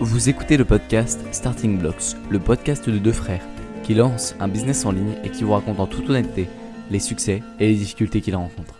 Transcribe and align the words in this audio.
Vous 0.00 0.28
écoutez 0.28 0.56
le 0.56 0.64
podcast 0.64 1.26
Starting 1.32 1.76
Blocks, 1.76 2.14
le 2.30 2.38
podcast 2.38 2.88
de 2.88 2.98
deux 2.98 3.10
frères 3.10 3.44
qui 3.82 3.94
lancent 3.94 4.36
un 4.38 4.46
business 4.46 4.86
en 4.86 4.92
ligne 4.92 5.16
et 5.24 5.30
qui 5.30 5.42
vous 5.42 5.50
racontent 5.50 5.82
en 5.82 5.86
toute 5.88 6.08
honnêteté 6.08 6.46
les 6.88 7.00
succès 7.00 7.42
et 7.58 7.66
les 7.66 7.74
difficultés 7.74 8.20
qu'ils 8.20 8.36
rencontrent. 8.36 8.78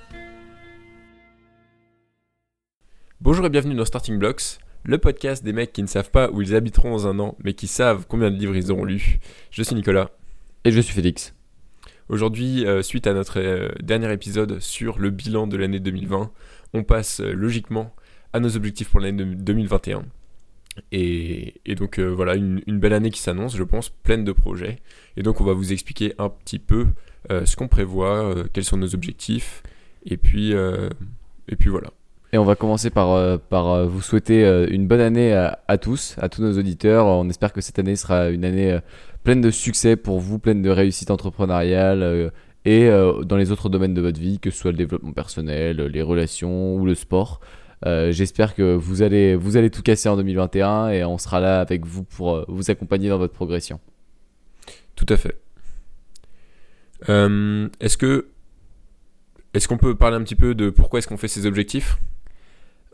Bonjour 3.21 3.45
et 3.47 3.51
bienvenue 3.51 3.75
dans 3.75 3.85
Starting 3.85 4.17
Blocks, 4.17 4.59
le 4.85 4.99
podcast 4.99 5.43
des 5.43 5.53
mecs 5.53 5.73
qui 5.73 5.83
ne 5.83 5.89
savent 5.89 6.13
pas 6.13 6.31
où 6.31 6.41
ils 6.41 6.55
habiteront 6.55 6.93
dans 6.93 7.09
un 7.09 7.19
an, 7.19 7.37
mais 7.43 7.55
qui 7.55 7.67
savent 7.67 8.07
combien 8.09 8.31
de 8.31 8.37
livres 8.37 8.55
ils 8.55 8.71
auront 8.71 8.85
lus. 8.85 9.19
Je 9.51 9.65
suis 9.65 9.75
Nicolas. 9.75 10.11
Et 10.65 10.71
je 10.71 10.81
suis 10.81 10.95
Félix. 10.95 11.35
Aujourd'hui, 12.09 12.65
euh, 12.65 12.81
suite 12.81 13.09
à 13.09 13.13
notre 13.13 13.41
euh, 13.41 13.71
dernier 13.83 14.13
épisode 14.13 14.61
sur 14.61 15.01
le 15.01 15.11
bilan 15.11 15.49
de 15.49 15.57
l'année 15.57 15.81
2020, 15.81 16.31
on 16.75 16.85
passe 16.85 17.21
euh, 17.21 17.33
logiquement 17.33 17.93
à 18.33 18.39
nos 18.39 18.55
objectifs 18.57 18.89
pour 18.89 19.01
l'année 19.01 19.25
2021. 19.25 20.05
Et, 20.93 21.55
donc 21.77 21.99
voilà, 21.99 22.35
une, 22.35 22.63
belle 22.67 22.93
année 22.93 23.11
qui 23.11 23.21
s'annonce, 23.21 23.57
je 23.57 23.63
pense, 23.63 23.89
pleine 23.89 24.25
de 24.25 24.33
projets. 24.33 24.79
Et 25.17 25.23
donc 25.23 25.41
on 25.41 25.45
va 25.45 25.53
vous 25.53 25.73
expliquer 25.73 26.15
un 26.19 26.29
petit 26.29 26.59
peu 26.59 26.87
ce 27.29 27.57
qu'on 27.57 27.69
prévoit, 27.69 28.35
quels 28.53 28.65
sont 28.65 28.79
nos 28.79 28.95
objectifs, 28.95 29.63
et 30.07 30.17
puis, 30.17 30.53
et 30.53 31.57
puis 31.57 31.71
voilà. 31.71 31.91
Et 32.33 32.39
on 32.39 32.45
va 32.45 32.57
commencer 32.57 32.91
par, 32.91 33.87
vous 33.87 34.03
souhaiter 34.03 34.67
une 34.71 34.87
bonne 34.87 35.01
année 35.01 35.33
à, 35.33 35.59
à, 35.69 35.79
tous, 35.79 36.17
à 36.19 36.29
tous 36.29 36.43
nos 36.43 36.59
auditeurs. 36.59 37.07
On 37.07 37.29
espère 37.29 37.53
que 37.53 37.61
cette 37.61 37.79
année 37.79 37.97
sera 37.97 38.29
une 38.29 38.45
année 38.45 38.79
pleine 39.29 39.41
de 39.43 39.51
succès 39.51 39.97
pour 39.97 40.21
vous, 40.21 40.39
pleine 40.39 40.63
de 40.63 40.71
réussite 40.71 41.11
entrepreneuriale 41.11 42.03
euh, 42.03 42.31
et 42.65 42.87
euh, 42.87 43.25
dans 43.25 43.37
les 43.37 43.51
autres 43.53 43.69
domaines 43.69 43.93
de 43.93 44.01
votre 44.01 44.19
vie, 44.19 44.39
que 44.39 44.51
ce 44.51 44.59
soit 44.59 44.71
le 44.71 44.77
développement 44.79 45.13
personnel, 45.13 45.77
les 45.77 46.01
relations 46.01 46.77
ou 46.77 46.87
le 46.87 46.95
sport. 46.95 47.41
Euh, 47.87 48.11
j'espère 48.11 48.55
que 48.55 48.75
vous 48.75 49.03
allez, 49.03 49.37
vous 49.37 49.57
allez 49.57 49.71
tout 49.71 49.83
casser 49.83 50.09
en 50.09 50.17
2021 50.17 50.89
et 50.89 51.05
on 51.05 51.19
sera 51.19 51.41
là 51.41 51.61
avec 51.61 51.87
vous 51.87 52.03
pour 52.03 52.45
vous 52.49 52.71
accompagner 52.71 53.09
dans 53.09 53.19
votre 53.19 53.35
progression. 53.35 53.81
Tout 54.97 55.07
à 55.09 55.17
fait. 55.17 55.39
est-ce 57.09 57.97
que 57.97 58.27
est-ce 59.55 59.69
qu'on 59.69 59.79
peut 59.79 59.95
parler 59.95 60.17
un 60.17 60.23
petit 60.23 60.35
peu 60.35 60.55
de 60.55 60.71
pourquoi 60.71 60.99
est-ce 60.99 61.09
qu'on 61.09 61.17
fait 61.17 61.29
ces 61.29 61.47
objectifs? 61.47 61.99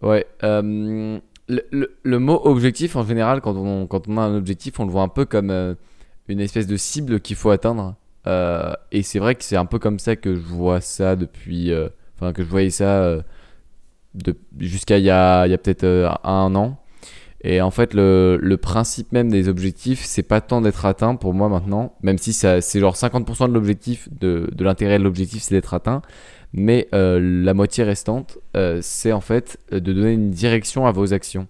Ouais. 0.02 0.27
le, 0.42 1.20
le, 1.48 2.18
mot 2.18 2.40
objectif 2.44 2.96
en 2.96 3.05
général, 3.05 3.40
quand 3.40 3.56
on, 3.56 3.86
quand 3.86 4.08
on 4.08 4.18
a 4.18 4.22
un 4.22 4.36
objectif, 4.36 4.78
on 4.78 4.84
le 4.84 4.90
voit 4.92 5.02
un 5.02 5.08
peu 5.08 5.24
comme 5.24 5.77
une 6.28 6.40
espèce 6.40 6.66
de 6.66 6.77
cible 6.77 7.20
qu'il 7.20 7.36
faut 7.36 7.50
atteindre. 7.50 7.96
Euh, 8.27 8.72
et 8.90 9.02
c'est 9.02 9.18
vrai 9.18 9.34
que 9.34 9.44
c'est 9.44 9.56
un 9.56 9.66
peu 9.66 9.78
comme 9.78 9.98
ça 9.98 10.16
que 10.16 10.34
je 10.34 10.40
vois 10.40 10.80
ça 10.80 11.16
depuis. 11.16 11.72
Euh, 11.72 11.88
enfin, 12.16 12.32
que 12.32 12.42
je 12.42 12.48
voyais 12.48 12.70
ça 12.70 13.02
euh, 13.02 13.22
jusqu'à 14.58 14.98
il 14.98 15.04
y 15.04 15.10
a, 15.10 15.46
y 15.46 15.52
a 15.52 15.58
peut-être 15.58 16.18
un 16.24 16.54
an. 16.54 16.78
Et 17.46 17.60
en 17.60 17.70
fait, 17.70 17.92
le, 17.92 18.38
le, 18.40 18.56
principe 18.56 19.12
même 19.12 19.30
des 19.30 19.48
objectifs, 19.48 20.02
c'est 20.04 20.22
pas 20.22 20.40
tant 20.40 20.62
d'être 20.62 20.86
atteint 20.86 21.14
pour 21.14 21.34
moi 21.34 21.50
maintenant, 21.50 21.94
même 22.02 22.16
si 22.16 22.32
c'est 22.32 22.80
genre 22.80 22.94
50% 22.94 23.48
de 23.48 23.52
l'objectif, 23.52 24.08
de, 24.18 24.48
de 24.50 24.64
l'intérêt 24.64 24.98
de 24.98 25.04
l'objectif, 25.04 25.42
c'est 25.42 25.54
d'être 25.54 25.74
atteint. 25.74 26.00
Mais 26.54 26.88
la 26.92 27.52
moitié 27.52 27.84
restante, 27.84 28.38
c'est 28.80 29.12
en 29.12 29.20
fait 29.20 29.58
de 29.70 29.92
donner 29.92 30.12
une 30.12 30.30
direction 30.30 30.86
à 30.86 30.92
vos 30.92 31.12
actions. 31.12 31.48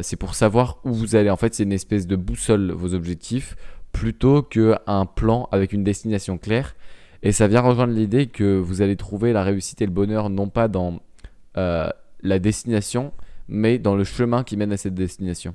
c'est 0.00 0.16
pour 0.16 0.34
savoir 0.34 0.78
où 0.84 0.92
vous 0.92 1.14
allez. 1.14 1.30
En 1.30 1.36
fait, 1.36 1.54
c'est 1.54 1.62
une 1.62 1.72
espèce 1.72 2.08
de 2.08 2.16
boussole, 2.16 2.72
vos 2.72 2.94
objectifs, 2.94 3.56
plutôt 3.92 4.42
qu'un 4.42 5.06
plan 5.06 5.48
avec 5.52 5.72
une 5.72 5.84
destination 5.84 6.36
claire. 6.36 6.74
Et 7.22 7.32
ça 7.32 7.48
vient 7.48 7.62
rejoindre 7.62 7.94
l'idée 7.94 8.26
que 8.26 8.58
vous 8.58 8.82
allez 8.82 8.96
trouver 8.96 9.32
la 9.32 9.42
réussite 9.42 9.80
et 9.80 9.86
le 9.86 9.92
bonheur 9.92 10.28
non 10.28 10.48
pas 10.48 10.68
dans 10.68 11.00
euh, 11.56 11.88
la 12.22 12.38
destination, 12.38 13.12
mais 13.48 13.78
dans 13.78 13.96
le 13.96 14.04
chemin 14.04 14.44
qui 14.44 14.56
mène 14.56 14.72
à 14.72 14.76
cette 14.76 14.94
destination. 14.94 15.54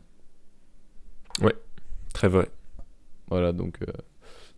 Ouais, 1.41 1.55
très 2.13 2.27
vrai. 2.27 2.49
Voilà, 3.27 3.51
donc, 3.51 3.79
euh, 3.81 3.91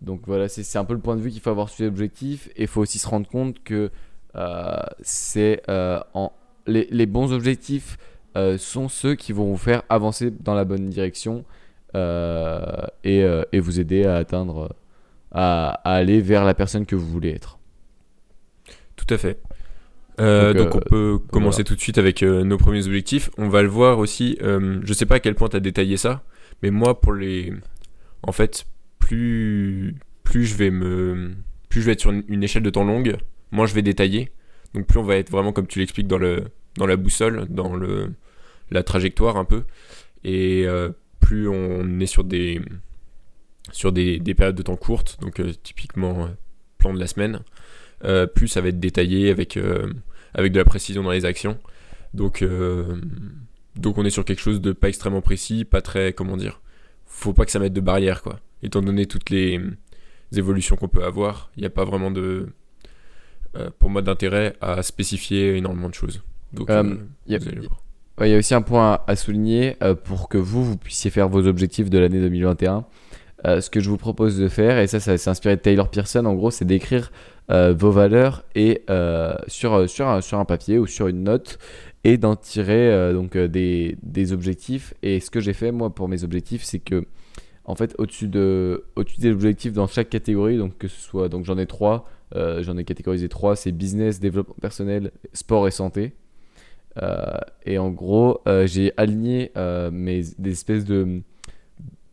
donc 0.01 0.21
voilà, 0.27 0.47
c'est 0.47 0.77
un 0.77 0.85
peu 0.85 0.93
le 0.93 0.99
point 0.99 1.15
de 1.15 1.21
vue 1.21 1.31
qu'il 1.31 1.41
faut 1.41 1.49
avoir 1.49 1.69
sur 1.69 1.85
l'objectif. 1.85 2.49
Et 2.55 2.63
il 2.63 2.67
faut 2.67 2.81
aussi 2.81 2.99
se 2.99 3.07
rendre 3.07 3.27
compte 3.27 3.63
que 3.63 3.91
euh, 4.35 4.77
c'est 5.01 5.61
en 5.67 6.31
les, 6.67 6.87
les, 6.91 7.05
bons 7.07 7.33
objectifs 7.33 7.97
sont 8.57 8.87
ceux 8.87 9.15
qui 9.15 9.33
vont 9.33 9.45
vous 9.45 9.57
faire 9.57 9.81
avancer 9.89 10.31
dans 10.31 10.53
la 10.53 10.63
bonne 10.63 10.89
direction 10.89 11.43
et, 11.95 13.25
et, 13.51 13.59
vous 13.59 13.79
aider 13.79 14.05
à 14.05 14.15
atteindre, 14.17 14.75
à, 15.31 15.69
aller 15.83 16.21
vers 16.21 16.45
la 16.45 16.53
personne 16.53 16.85
que 16.85 16.95
vous 16.95 17.07
voulez 17.07 17.31
être. 17.31 17.57
Tout 18.95 19.11
à 19.13 19.17
fait. 19.17 19.41
Euh, 20.21 20.53
donc, 20.53 20.75
on 20.75 20.79
peut 20.79 21.19
commencer 21.31 21.63
tout 21.63 21.75
de 21.75 21.79
suite 21.79 21.97
avec 21.97 22.21
nos 22.21 22.57
premiers 22.57 22.85
objectifs. 22.85 23.29
On 23.37 23.49
va 23.49 23.61
le 23.61 23.67
voir 23.67 23.99
aussi. 23.99 24.37
je 24.41 24.93
sais 24.93 25.05
pas 25.05 25.15
à 25.15 25.19
quel 25.19 25.35
point 25.35 25.49
tu 25.49 25.57
as 25.57 25.59
détaillé 25.59 25.97
ça, 25.97 26.23
mais 26.63 26.71
moi 26.71 26.99
pour 27.01 27.13
les, 27.13 27.53
en 28.23 28.31
fait, 28.31 28.65
plus 28.99 29.95
plus 30.23 30.45
je 30.45 30.55
vais 30.55 30.71
me, 30.71 31.31
plus 31.69 31.81
je 31.81 31.87
vais 31.87 31.93
être 31.93 31.99
sur 31.99 32.11
une, 32.11 32.43
échelle 32.43 32.63
de 32.63 32.69
temps 32.69 32.85
longue, 32.85 33.17
moins 33.51 33.65
je 33.65 33.73
vais 33.73 33.81
détailler. 33.81 34.31
Donc 34.73 34.87
plus 34.87 34.99
on 34.99 35.03
va 35.03 35.17
être 35.17 35.29
vraiment 35.29 35.51
comme 35.51 35.67
tu 35.67 35.79
l'expliques 35.79 36.07
dans 36.07 36.17
le 36.17 36.45
dans 36.77 36.85
la 36.85 36.95
boussole, 36.95 37.47
dans 37.49 37.75
le 37.75 38.13
la 38.69 38.83
trajectoire 38.83 39.37
un 39.37 39.45
peu. 39.45 39.63
Et 40.23 40.65
plus 41.19 41.47
on 41.47 41.99
est 41.99 42.05
sur 42.05 42.23
des, 42.23 42.61
sur 43.71 43.91
des, 43.91 44.19
périodes 44.35 44.55
de 44.55 44.63
temps 44.63 44.75
courtes, 44.75 45.17
donc 45.21 45.39
euh, 45.39 45.51
typiquement 45.63 46.25
euh, 46.25 46.27
plan 46.77 46.93
de 46.93 46.99
la 46.99 47.07
semaine, 47.07 47.39
euh, 48.03 48.25
plus 48.25 48.47
ça 48.47 48.61
va 48.61 48.69
être 48.69 48.79
détaillé 48.79 49.29
avec, 49.29 49.57
avec 50.33 50.51
de 50.51 50.59
la 50.59 50.65
précision 50.65 51.03
dans 51.03 51.11
les 51.11 51.25
actions. 51.25 51.57
Donc, 52.13 52.45
donc 53.75 53.97
on 53.97 54.05
est 54.05 54.09
sur 54.09 54.25
quelque 54.25 54.41
chose 54.41 54.61
de 54.61 54.71
pas 54.73 54.89
extrêmement 54.89 55.21
précis, 55.21 55.65
pas 55.65 55.81
très, 55.81 56.13
comment 56.13 56.37
dire, 56.37 56.61
faut 57.05 57.33
pas 57.33 57.45
que 57.45 57.51
ça 57.51 57.59
mette 57.59 57.73
de 57.73 57.81
barrière, 57.81 58.21
quoi. 58.21 58.39
Étant 58.63 58.81
donné 58.81 59.05
toutes 59.05 59.29
les 59.29 59.61
évolutions 60.35 60.75
qu'on 60.75 60.87
peut 60.87 61.03
avoir, 61.03 61.51
il 61.55 61.61
n'y 61.61 61.67
a 61.67 61.69
pas 61.69 61.85
vraiment 61.85 62.11
de, 62.11 62.49
pour 63.79 63.89
moi, 63.89 64.01
d'intérêt 64.01 64.55
à 64.61 64.81
spécifier 64.83 65.55
énormément 65.57 65.89
de 65.89 65.93
choses. 65.93 66.21
Donc, 66.53 66.69
vous 66.69 66.73
allez 66.73 67.59
voir. 67.59 67.81
Il 68.19 68.27
y 68.27 68.35
a 68.35 68.37
aussi 68.37 68.53
un 68.53 68.61
point 68.61 68.99
à, 69.07 69.15
souligner 69.15 69.77
euh, 69.81 69.95
pour 69.95 70.29
que 70.29 70.37
vous, 70.37 70.63
vous 70.63 70.77
puissiez 70.77 71.09
faire 71.09 71.27
vos 71.27 71.47
objectifs 71.47 71.89
de 71.89 71.97
l'année 71.97 72.19
2021. 72.19 72.85
Euh, 73.45 73.61
ce 73.61 73.69
que 73.69 73.79
je 73.79 73.89
vous 73.89 73.97
propose 73.97 74.37
de 74.37 74.47
faire, 74.47 74.77
et 74.77 74.85
ça, 74.85 74.99
ça 74.99 75.17
s'est 75.17 75.29
inspiré 75.29 75.55
de 75.55 75.61
Taylor 75.61 75.89
Pearson, 75.89 76.25
en 76.25 76.35
gros, 76.35 76.51
c'est 76.51 76.65
d'écrire 76.65 77.11
euh, 77.51 77.73
vos 77.73 77.91
valeurs 77.91 78.43
et, 78.55 78.83
sur, 79.47 79.89
sur, 79.89 80.07
un, 80.07 80.21
sur 80.21 80.39
un 80.39 80.45
papier 80.45 80.77
ou 80.77 80.87
sur 80.87 81.07
une 81.07 81.23
note 81.23 81.59
et 82.03 82.17
d'en 82.17 82.35
tirer 82.35 83.13
donc, 83.13 83.37
des, 83.37 83.97
des, 84.01 84.33
objectifs. 84.33 84.93
Et 85.03 85.19
ce 85.19 85.29
que 85.29 85.39
j'ai 85.39 85.53
fait, 85.53 85.71
moi, 85.71 85.93
pour 85.93 86.07
mes 86.07 86.23
objectifs, 86.23 86.63
c'est 86.63 86.79
que, 86.79 87.05
en 87.65 87.75
fait, 87.75 87.93
au-dessus 87.99 88.27
de, 88.27 88.85
au 88.95 89.03
des 89.03 89.31
objectifs 89.31 89.73
dans 89.73 89.87
chaque 89.87 90.09
catégorie, 90.09 90.57
donc 90.57 90.77
que 90.77 90.87
ce 90.87 90.99
soit, 90.99 91.29
donc 91.29 91.45
j'en 91.45 91.57
ai 91.57 91.67
trois, 91.67 92.09
j'en 92.33 92.77
ai 92.77 92.83
catégorisé 92.83 93.29
trois, 93.29 93.55
c'est 93.55 93.71
business, 93.71 94.19
développement 94.19 94.55
personnel, 94.59 95.11
sport 95.33 95.67
et 95.67 95.71
santé. 95.71 96.13
Euh, 97.01 97.37
et 97.65 97.77
en 97.77 97.89
gros, 97.89 98.41
euh, 98.47 98.67
j'ai 98.67 98.91
aligné 98.97 99.51
euh, 99.57 99.91
mes, 99.91 100.23
des 100.37 100.51
espèces 100.51 100.85
de, 100.85 101.21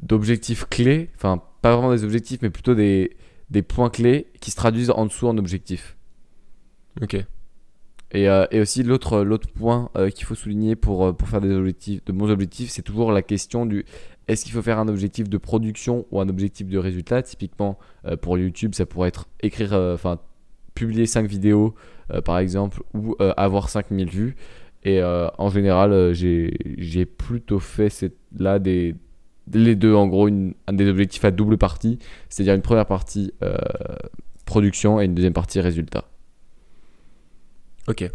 d'objectifs 0.03 0.67
clés, 0.69 1.11
enfin 1.17 1.43
pas 1.63 1.75
vraiment 1.75 1.93
des 1.93 2.05
objectifs, 2.05 2.41
mais 2.43 2.51
plutôt 2.51 2.75
des, 2.75 3.17
des 3.51 3.63
points 3.63 3.91
clés 3.91 4.27
qui 4.41 4.51
se 4.51 4.57
traduisent 4.57 4.91
en 4.91 5.07
dessous 5.07 5.27
en 5.29 5.39
objectifs. 5.39 5.97
Ok. 7.01 7.17
Et, 8.13 8.23
et, 8.25 8.61
aussi 8.61 8.83
l'autre 8.83 9.23
l'autre 9.23 9.49
point 9.49 9.91
qu'il 10.15 10.25
faut 10.25 10.35
souligner 10.35 10.77
pour, 10.77 11.15
pour 11.15 11.29
faire 11.29 11.43
des 11.43 11.53
objectifs 11.53 12.03
de 12.07 12.13
bons 12.13 12.31
objectifs 12.31 12.71
c'est 12.71 12.81
toujours 12.81 13.13
la 13.13 13.21
question 13.21 13.67
du 13.67 13.85
est-ce 14.29 14.47
qu'il 14.47 14.55
faut 14.55 14.63
faire 14.63 14.79
un 14.79 14.89
objectif 14.89 15.29
de 15.29 15.37
production 15.37 16.07
ou 16.11 16.19
un 16.19 16.29
objectif 16.31 16.69
de 16.69 16.79
résultat? 16.79 17.23
Typiquement 17.23 17.79
pour 18.23 18.39
YouTube 18.39 18.75
ça 18.75 18.87
pourrait 18.87 19.09
être 19.09 19.29
écrire 19.41 19.75
enfin 19.75 20.19
publier 20.75 21.05
5 21.05 21.29
vidéos 21.29 21.75
par 22.25 22.39
exemple 22.39 22.83
ou 22.95 23.15
avoir 23.37 23.69
5000 23.69 24.09
vues 24.09 24.37
et 24.85 25.01
euh, 25.03 25.29
en 25.39 25.49
général, 25.49 25.93
euh, 25.93 26.13
j'ai 26.15 27.07
plutôt 27.07 27.59
fait 27.59 27.91
là 28.39 28.59
des, 28.59 28.95
les 29.53 29.75
deux, 29.75 29.95
en 29.95 30.07
gros, 30.07 30.29
une, 30.29 30.55
un 30.67 30.73
des 30.73 30.89
objectifs 30.89 31.25
à 31.25 31.31
double 31.31 31.59
partie, 31.59 31.99
c'est-à-dire 32.29 32.55
une 32.55 32.63
première 32.63 32.87
partie 32.87 33.33
euh, 33.43 33.57
production 34.45 35.01
et 35.01 35.05
une 35.05 35.15
deuxième 35.15 35.33
partie 35.33 35.61
résultat. 35.61 36.05
Ok. 37.87 38.11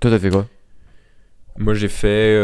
Toi, 0.00 0.10
t'as 0.10 0.18
fait 0.18 0.30
quoi? 0.30 0.46
Moi, 1.58 1.74
j'ai 1.74 1.88
fait. 1.88 2.38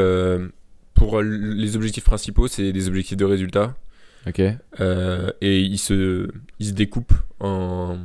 pour 0.94 1.20
les 1.20 1.76
objectifs 1.76 2.04
principaux, 2.04 2.48
c'est 2.48 2.72
des 2.72 2.88
objectifs 2.88 3.16
de 3.16 3.24
résultat. 3.24 3.74
Ok. 4.26 4.40
et 4.40 5.60
ils 5.60 5.78
se, 5.78 6.30
ils 6.58 6.66
se 6.66 6.72
découpent 6.72 7.14
en 7.40 7.98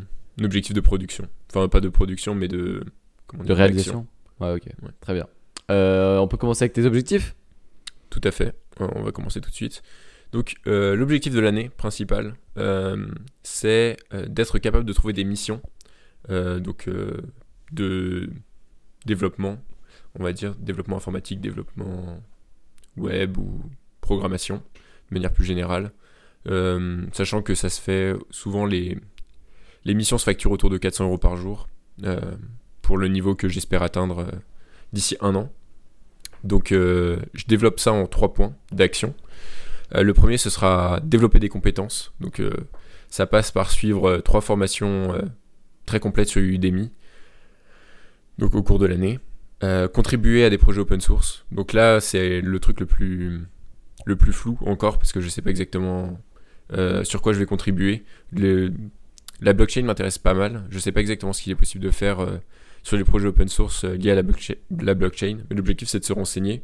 objectifs 0.43 0.73
de 0.73 0.81
production. 0.81 1.27
Enfin, 1.49 1.67
pas 1.69 1.79
de 1.79 1.89
production, 1.89 2.35
mais 2.35 2.47
de. 2.47 2.83
Comment 3.27 3.43
de 3.43 3.53
réalisation 3.53 4.07
Ouais, 4.39 4.53
ok. 4.53 4.69
Très 5.01 5.13
bien. 5.13 5.27
Euh, 5.71 6.17
on 6.17 6.27
peut 6.27 6.37
commencer 6.37 6.63
avec 6.63 6.73
tes 6.73 6.85
objectifs? 6.85 7.35
Tout 8.09 8.21
à 8.23 8.31
fait. 8.31 8.53
On 8.79 9.01
va 9.01 9.11
commencer 9.11 9.41
tout 9.41 9.49
de 9.49 9.55
suite. 9.55 9.83
Donc, 10.31 10.55
euh, 10.67 10.95
l'objectif 10.95 11.33
de 11.33 11.39
l'année 11.39 11.69
principal, 11.69 12.35
euh, 12.57 13.07
c'est 13.43 13.97
d'être 14.27 14.59
capable 14.59 14.85
de 14.85 14.93
trouver 14.93 15.13
des 15.13 15.23
missions, 15.23 15.61
donc 16.29 16.89
de 17.71 18.29
développement, 19.05 19.57
on 20.19 20.23
va 20.23 20.33
dire 20.33 20.55
développement 20.55 20.97
informatique, 20.97 21.39
développement 21.39 22.21
web 22.97 23.37
ou 23.37 23.61
programmation 24.01 24.57
de 25.09 25.15
manière 25.15 25.31
plus 25.31 25.45
générale. 25.45 25.91
sachant 27.13 27.41
que 27.41 27.55
ça 27.55 27.69
se 27.69 27.79
fait 27.79 28.13
souvent 28.29 28.65
les, 28.65 28.97
les 29.85 29.93
missions 29.93 30.17
se 30.17 30.25
facturent 30.25 30.51
autour 30.51 30.69
de 30.69 30.77
400 30.77 31.05
euros 31.05 31.17
par 31.17 31.37
jour 31.37 31.69
pour 32.81 32.97
le 32.97 33.07
niveau 33.07 33.35
que 33.35 33.47
j'espère 33.47 33.81
atteindre 33.83 34.27
d'ici 34.91 35.15
un 35.21 35.35
an. 35.35 35.51
Donc 36.43 36.69
je 36.71 37.45
développe 37.47 37.79
ça 37.79 37.91
en 37.91 38.05
trois 38.07 38.33
points 38.33 38.53
d'action. 38.71 39.13
le 39.93 40.13
premier 40.13 40.37
ce 40.37 40.49
sera 40.49 40.99
développer 41.03 41.39
des 41.39 41.49
compétences. 41.49 42.13
Donc 42.19 42.41
ça 43.09 43.25
passe 43.25 43.51
par 43.51 43.71
suivre 43.71 44.17
trois 44.17 44.41
formations 44.41 45.13
très 45.85 45.99
complètes 45.99 46.29
sur 46.29 46.41
Udemy 46.41 46.91
donc 48.37 48.55
au 48.55 48.63
cours 48.63 48.79
de 48.79 48.85
l'année. 48.85 49.19
Euh, 49.63 49.87
contribuer 49.87 50.43
à 50.45 50.49
des 50.49 50.57
projets 50.57 50.81
open 50.81 51.01
source. 51.01 51.45
Donc 51.51 51.73
là, 51.73 51.99
c'est 51.99 52.41
le 52.41 52.59
truc 52.59 52.79
le 52.79 52.85
plus, 52.85 53.47
flou 54.31 54.57
encore 54.65 54.99
parce 54.99 55.11
que 55.11 55.19
je 55.19 55.25
ne 55.25 55.31
sais 55.31 55.41
pas 55.41 55.49
exactement 55.49 56.19
euh, 56.73 57.03
sur 57.03 57.21
quoi 57.21 57.33
je 57.33 57.39
vais 57.39 57.45
contribuer. 57.45 58.03
La 59.41 59.53
blockchain 59.53 59.83
m'intéresse 59.83 60.19
pas 60.19 60.33
mal. 60.33 60.65
Je 60.69 60.75
ne 60.75 60.79
sais 60.79 60.91
pas 60.91 61.01
exactement 61.01 61.33
ce 61.33 61.41
qu'il 61.41 61.51
est 61.51 61.55
possible 61.55 61.83
de 61.83 61.91
faire 61.91 62.19
euh, 62.19 62.37
sur 62.87 62.95
les 62.95 63.03
projets 63.03 63.27
open 63.27 63.49
source 63.49 63.83
liés 63.83 64.11
à 64.11 64.15
la, 64.15 64.23
blockchain. 64.23 65.37
Mais 65.49 65.57
l'objectif, 65.57 65.89
c'est 65.89 65.99
de 65.99 66.05
se 66.05 66.13
renseigner 66.13 66.63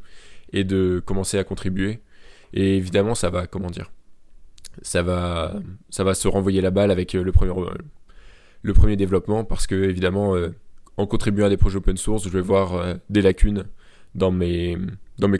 et 0.54 0.64
de 0.64 1.02
commencer 1.06 1.38
à 1.38 1.44
contribuer. 1.44 2.00
Et 2.54 2.78
évidemment, 2.78 3.14
ça 3.14 3.30
va, 3.30 3.46
comment 3.46 3.70
dire, 3.70 3.92
ça 4.84 5.04
va, 5.04 5.60
ça 5.90 6.06
va 6.06 6.14
se 6.14 6.30
renvoyer 6.30 6.62
la 6.62 6.72
balle 6.72 6.92
avec 6.92 7.12
le 7.12 7.30
premier, 7.34 7.52
le 8.62 8.74
premier 8.74 8.96
développement 8.96 9.44
parce 9.44 9.68
que 9.68 9.76
évidemment 9.76 10.38
en 10.96 11.08
contribuant 11.08 11.48
à 11.48 11.50
des 11.50 11.58
projets 11.58 11.80
open 11.80 11.98
source, 11.98 12.24
je 12.24 12.30
vais 12.30 12.40
voir 12.40 12.76
euh, 12.76 12.94
des 13.10 13.22
lacunes 13.22 13.66
dans 14.16 14.32
mes, 14.32 14.78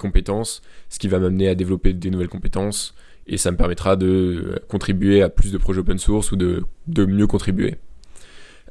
compétences, 0.02 0.62
ce 0.90 1.00
qui 1.00 1.08
va 1.08 1.20
m'amener 1.20 1.48
à 1.48 1.56
développer 1.56 1.94
des 1.94 2.10
nouvelles 2.10 2.28
compétences, 2.28 2.94
et 3.26 3.38
ça 3.38 3.52
me 3.52 3.56
permettra 3.56 3.96
de 3.96 4.08
euh, 4.08 4.60
contribuer 4.68 5.22
à 5.22 5.30
plus 5.30 5.54
de 5.54 5.58
projets 5.58 5.80
open 5.80 5.98
source 5.98 6.34
ou 6.34 6.36
de 6.36 6.66
mieux 7.06 7.28
contribuer. 7.28 7.78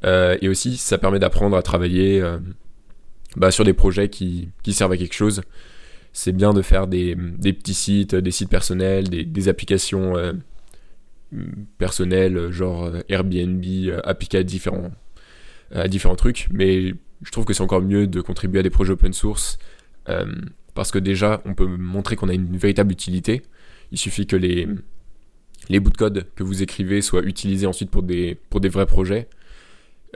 Euh, 0.05 0.37
et 0.41 0.49
aussi, 0.49 0.77
ça 0.77 0.97
permet 0.97 1.19
d'apprendre 1.19 1.55
à 1.55 1.61
travailler 1.61 2.23
bah, 3.35 3.51
sur 3.51 3.63
des 3.63 3.73
projets 3.73 4.09
qui, 4.09 4.49
servent 4.67 4.91
à 4.91 4.97
quelque 4.97 5.15
chose. 5.15 5.41
C'est 6.11 6.31
bien 6.31 6.53
de 6.53 6.61
faire 6.61 6.87
des, 6.87 7.15
petits 7.15 7.73
sites, 7.73 8.15
des 8.15 8.31
sites 8.31 8.49
personnels, 8.49 9.09
des, 9.09 9.47
applications 9.47 10.13
personnelles, 11.77 12.51
genre 12.51 12.91
Airbnb, 13.09 13.63
appliquées 14.03 14.39
à 14.39 14.43
différents, 14.43 16.15
trucs, 16.15 16.47
mais 16.51 16.93
je 17.23 17.31
trouve 17.31 17.45
que 17.45 17.53
c'est 17.53 17.63
encore 17.63 17.81
mieux 17.81 18.05
de 18.07 18.21
contribuer 18.21 18.59
à 18.59 18.63
des 18.63 18.69
projets 18.69 18.91
open 18.91 19.13
source 19.13 19.57
euh, 20.09 20.25
parce 20.73 20.91
que 20.91 20.99
déjà, 20.99 21.41
on 21.45 21.53
peut 21.53 21.65
montrer 21.65 22.15
qu'on 22.15 22.29
a 22.29 22.33
une 22.33 22.57
véritable 22.57 22.91
utilité. 22.91 23.41
Il 23.91 23.97
suffit 23.97 24.27
que 24.27 24.35
les, 24.35 24.67
bouts 25.79 25.91
de 25.91 25.97
code 25.97 26.27
que 26.35 26.43
vous 26.43 26.63
écrivez 26.63 27.01
soient 27.01 27.23
utilisés 27.23 27.67
ensuite 27.67 27.91
pour 27.91 28.03
des 28.03 28.37
vrais 28.69 28.85
projets. 28.85 29.27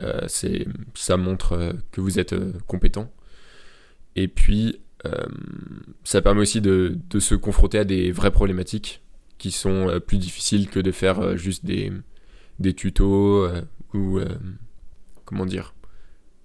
Euh, 0.01 0.21
c'est, 0.27 0.67
ça 0.93 1.17
montre 1.17 1.53
euh, 1.53 1.73
que 1.91 2.01
vous 2.01 2.19
êtes 2.19 2.35
compétent. 2.67 3.11
Et 4.15 4.27
puis, 4.27 4.79
ça 6.03 6.21
permet 6.21 6.41
aussi 6.41 6.59
de, 6.59 6.97
de, 7.09 7.19
se 7.19 7.33
confronter 7.33 7.77
à 7.77 7.85
des 7.85 8.11
vraies 8.11 8.31
problématiques 8.31 9.01
qui 9.37 9.51
sont 9.51 10.01
plus 10.05 10.17
difficiles 10.17 10.69
que 10.69 10.81
de 10.81 10.91
faire 10.91 11.37
juste 11.37 11.63
des, 11.63 11.93
des 12.59 12.73
tutos 12.73 13.47
ou 13.93 14.19
comment 15.23 15.45
dire, 15.45 15.73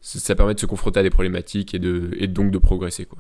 ça 0.01 0.37
permet 0.37 0.55
de 0.55 0.61
se 0.61 0.67
confronter 0.67 1.01
à 1.01 1.03
des 1.03 1.11
problématiques 1.11 1.75
et, 1.75 1.81
de, 1.81 2.11
et 2.19 2.29
donc 2.29 2.53
de 2.53 2.59
progresser. 2.59 3.05
Quoi. 3.05 3.19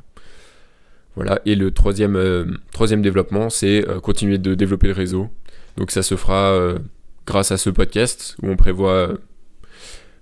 Voilà. 1.14 1.40
Et 1.44 1.54
le 1.54 1.70
troisième, 1.70 2.16
euh, 2.16 2.46
troisième 2.72 3.02
développement, 3.02 3.50
c'est 3.50 3.88
euh, 3.88 4.00
continuer 4.00 4.38
de 4.38 4.54
développer 4.54 4.88
le 4.88 4.94
réseau. 4.94 5.28
Donc 5.76 5.90
ça 5.90 6.02
se 6.02 6.16
fera 6.16 6.52
euh, 6.52 6.78
grâce 7.26 7.52
à 7.52 7.56
ce 7.56 7.70
podcast 7.70 8.36
où 8.42 8.48
on 8.48 8.56
prévoit, 8.56 9.14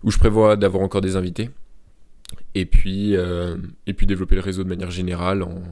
où 0.03 0.11
je 0.11 0.19
prévois 0.19 0.57
d'avoir 0.57 0.83
encore 0.83 1.01
des 1.01 1.17
invités. 1.17 1.51
Et 2.55 2.67
puis, 2.67 3.15
et 3.15 3.95
puis 3.95 4.07
développer 4.07 4.35
le 4.35 4.41
réseau 4.41 4.65
de 4.65 4.69
manière 4.69 4.91
générale, 4.91 5.43
en, 5.43 5.63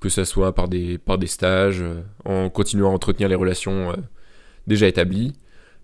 que 0.00 0.08
ce 0.08 0.24
soit 0.24 0.54
par 0.54 0.68
des, 0.68 0.98
par 0.98 1.18
des 1.18 1.26
stages, 1.26 1.82
en 2.24 2.50
continuant 2.50 2.90
à 2.90 2.92
entretenir 2.92 3.28
les 3.28 3.34
relations 3.34 3.94
déjà 4.68 4.86
établies, 4.86 5.34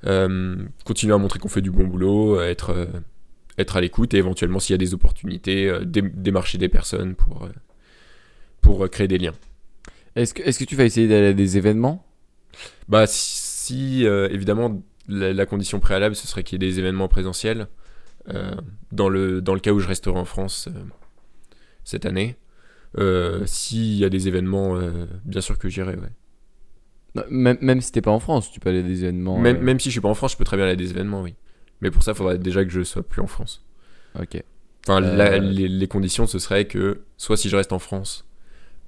euh, 0.06 0.56
continuer 0.84 1.14
à 1.14 1.18
montrer 1.18 1.38
qu'on 1.38 1.48
fait 1.48 1.62
du 1.62 1.70
bon 1.70 1.86
boulot, 1.86 2.40
être, 2.40 2.70
euh, 2.70 2.86
être 3.58 3.76
à 3.76 3.80
l'écoute 3.80 4.12
et 4.14 4.18
éventuellement 4.18 4.60
s'il 4.60 4.74
y 4.74 4.76
a 4.76 4.78
des 4.78 4.94
opportunités, 4.94 5.68
euh, 5.68 5.84
démarcher 5.84 6.58
des 6.58 6.68
personnes 6.68 7.14
pour, 7.14 7.48
pour 8.60 8.88
créer 8.90 9.08
des 9.08 9.18
liens. 9.18 9.32
Est-ce 10.14 10.34
que, 10.34 10.42
est 10.42 10.56
que 10.56 10.64
tu 10.64 10.76
vas 10.76 10.84
essayer 10.84 11.08
d'aller 11.08 11.28
à 11.28 11.32
des 11.32 11.56
événements? 11.56 12.06
Bah 12.88 13.06
si, 13.08 14.04
évidemment 14.04 14.80
la, 15.08 15.46
condition 15.46 15.80
préalable 15.80 16.14
ce 16.14 16.26
serait 16.26 16.42
qu'il 16.42 16.62
y 16.62 16.64
ait 16.64 16.70
des 16.70 16.78
événements 16.78 17.08
présentiels 17.08 17.68
dans, 18.92 19.08
le, 19.08 19.42
dans 19.42 19.54
le 19.54 19.60
cas 19.60 19.72
où 19.72 19.80
je 19.80 19.88
resterai 19.88 20.18
en 20.18 20.24
France 20.24 20.68
cette 21.84 22.06
année. 22.06 22.36
S'il 23.44 23.94
y 23.94 24.04
a 24.04 24.08
des 24.08 24.28
événements, 24.28 24.78
bien 25.24 25.40
sûr 25.40 25.58
que 25.58 25.68
j'irai, 25.68 25.96
ouais. 25.96 26.12
Même, 27.30 27.58
même 27.60 27.80
si 27.80 27.92
t'es 27.92 28.00
pas 28.00 28.10
en 28.10 28.18
France, 28.18 28.50
tu 28.50 28.60
peux 28.60 28.70
aller 28.70 28.80
à 28.80 28.82
des 28.82 29.04
événements. 29.04 29.38
Même, 29.38 29.56
euh. 29.56 29.60
même 29.60 29.78
si 29.78 29.88
je 29.88 29.92
suis 29.92 30.00
pas 30.00 30.08
en 30.08 30.14
France, 30.14 30.32
je 30.32 30.36
peux 30.36 30.44
très 30.44 30.56
bien 30.56 30.64
aller 30.64 30.72
à 30.72 30.76
des 30.76 30.90
événements, 30.90 31.22
oui. 31.22 31.34
Mais 31.80 31.90
pour 31.90 32.02
ça, 32.02 32.12
il 32.12 32.16
faudrait 32.16 32.38
déjà 32.38 32.64
que 32.64 32.70
je 32.70 32.82
sois 32.82 33.02
plus 33.02 33.22
en 33.22 33.26
France. 33.26 33.64
Ok. 34.18 34.42
Enfin, 34.86 35.02
euh. 35.02 35.38
les, 35.38 35.88
conditions, 35.88 36.26
ce 36.26 36.38
serait 36.38 36.66
que, 36.66 37.02
soit 37.16 37.36
si 37.36 37.48
je 37.48 37.56
reste 37.56 37.72
en 37.72 37.78
France, 37.78 38.26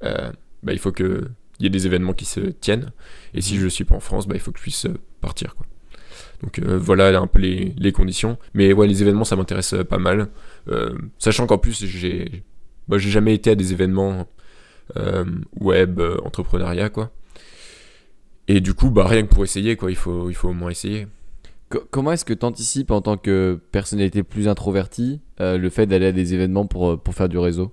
euh, 0.02 0.30
bah, 0.62 0.72
il 0.72 0.78
faut 0.78 0.92
qu'il 0.92 1.28
y 1.60 1.66
ait 1.66 1.70
des 1.70 1.86
événements 1.86 2.14
qui 2.14 2.24
se 2.24 2.40
tiennent. 2.40 2.92
Et 3.32 3.40
si 3.40 3.54
mhm. 3.54 3.60
je 3.60 3.68
suis 3.68 3.84
pas 3.84 3.94
en 3.94 4.00
France, 4.00 4.26
bah, 4.26 4.34
il 4.34 4.40
faut 4.40 4.50
que 4.50 4.58
je 4.58 4.62
puisse 4.62 4.86
partir. 5.20 5.54
Quoi. 5.54 5.66
Donc 6.42 6.60
voilà 6.60 7.18
un 7.18 7.26
peu 7.26 7.38
les, 7.38 7.74
les, 7.78 7.92
conditions. 7.92 8.38
Mais 8.54 8.72
ouais, 8.72 8.86
les 8.86 9.02
événements, 9.02 9.24
ça 9.24 9.36
m'intéresse 9.36 9.74
pas 9.88 9.98
mal. 9.98 10.28
sachant 11.18 11.46
qu'en 11.46 11.58
plus, 11.58 11.84
j'ai 11.86 12.42
bah, 12.88 12.98
jamais 12.98 13.34
été 13.34 13.50
à 13.50 13.54
des 13.54 13.72
événements 13.72 14.28
web, 15.60 16.00
entrepreneuriat, 16.24 16.90
quoi. 16.90 17.10
Et 18.48 18.60
du 18.60 18.74
coup, 18.74 18.90
bah, 18.90 19.06
rien 19.06 19.22
que 19.22 19.32
pour 19.32 19.44
essayer, 19.44 19.76
quoi, 19.76 19.90
il 19.90 19.96
faut, 19.96 20.30
il 20.30 20.34
faut 20.34 20.48
au 20.48 20.52
moins 20.52 20.70
essayer. 20.70 21.06
comment 21.90 22.12
est-ce 22.12 22.24
que 22.24 22.34
tu 22.34 22.44
anticipes 22.44 22.90
en 22.90 23.00
tant 23.00 23.16
que 23.16 23.60
personnalité 23.72 24.22
plus 24.22 24.48
introvertie 24.48 25.20
euh, 25.40 25.58
le 25.58 25.68
fait 25.68 25.86
d'aller 25.86 26.06
à 26.06 26.12
des 26.12 26.34
événements 26.34 26.66
pour, 26.66 26.92
euh, 26.92 26.96
pour 26.96 27.14
faire 27.14 27.28
du 27.28 27.38
réseau? 27.38 27.72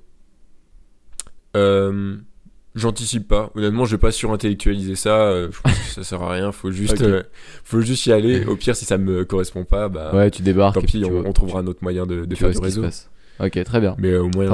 Euh, 1.55 2.17
J'anticipe 2.75 3.27
pas. 3.27 3.51
Honnêtement, 3.55 3.85
je 3.85 3.91
vais 3.91 3.99
pas 3.99 4.11
surintellectualiser 4.11 4.95
ça. 4.95 5.31
je 5.51 5.61
pense 5.61 5.73
que 5.73 5.93
ça 5.93 6.03
sert 6.03 6.21
à 6.21 6.31
rien. 6.31 6.51
Faut 6.51 6.71
juste, 6.71 7.03
faut 7.63 7.81
juste 7.81 8.05
y 8.07 8.11
aller. 8.11 8.45
Au 8.47 8.55
pire, 8.55 8.75
si 8.75 8.85
ça 8.85 8.97
me 8.97 9.25
correspond 9.25 9.63
pas, 9.63 9.89
bah. 9.89 10.11
Ouais, 10.13 10.31
tu 10.31 10.41
débarques. 10.41 10.75
Tant 10.75 10.81
pis, 10.81 11.03
on, 11.05 11.31
trouvera 11.33 11.59
un 11.59 11.67
autre 11.67 11.83
moyen 11.83 12.05
de, 12.05 12.25
de 12.25 12.35
faire 12.35 12.49
du 12.49 12.57
réseau. 12.57 12.83
Ok, 13.39 13.63
très 13.63 13.79
bien. 13.79 13.95
Mais 13.97 14.15
au 14.15 14.29
moins, 14.29 14.51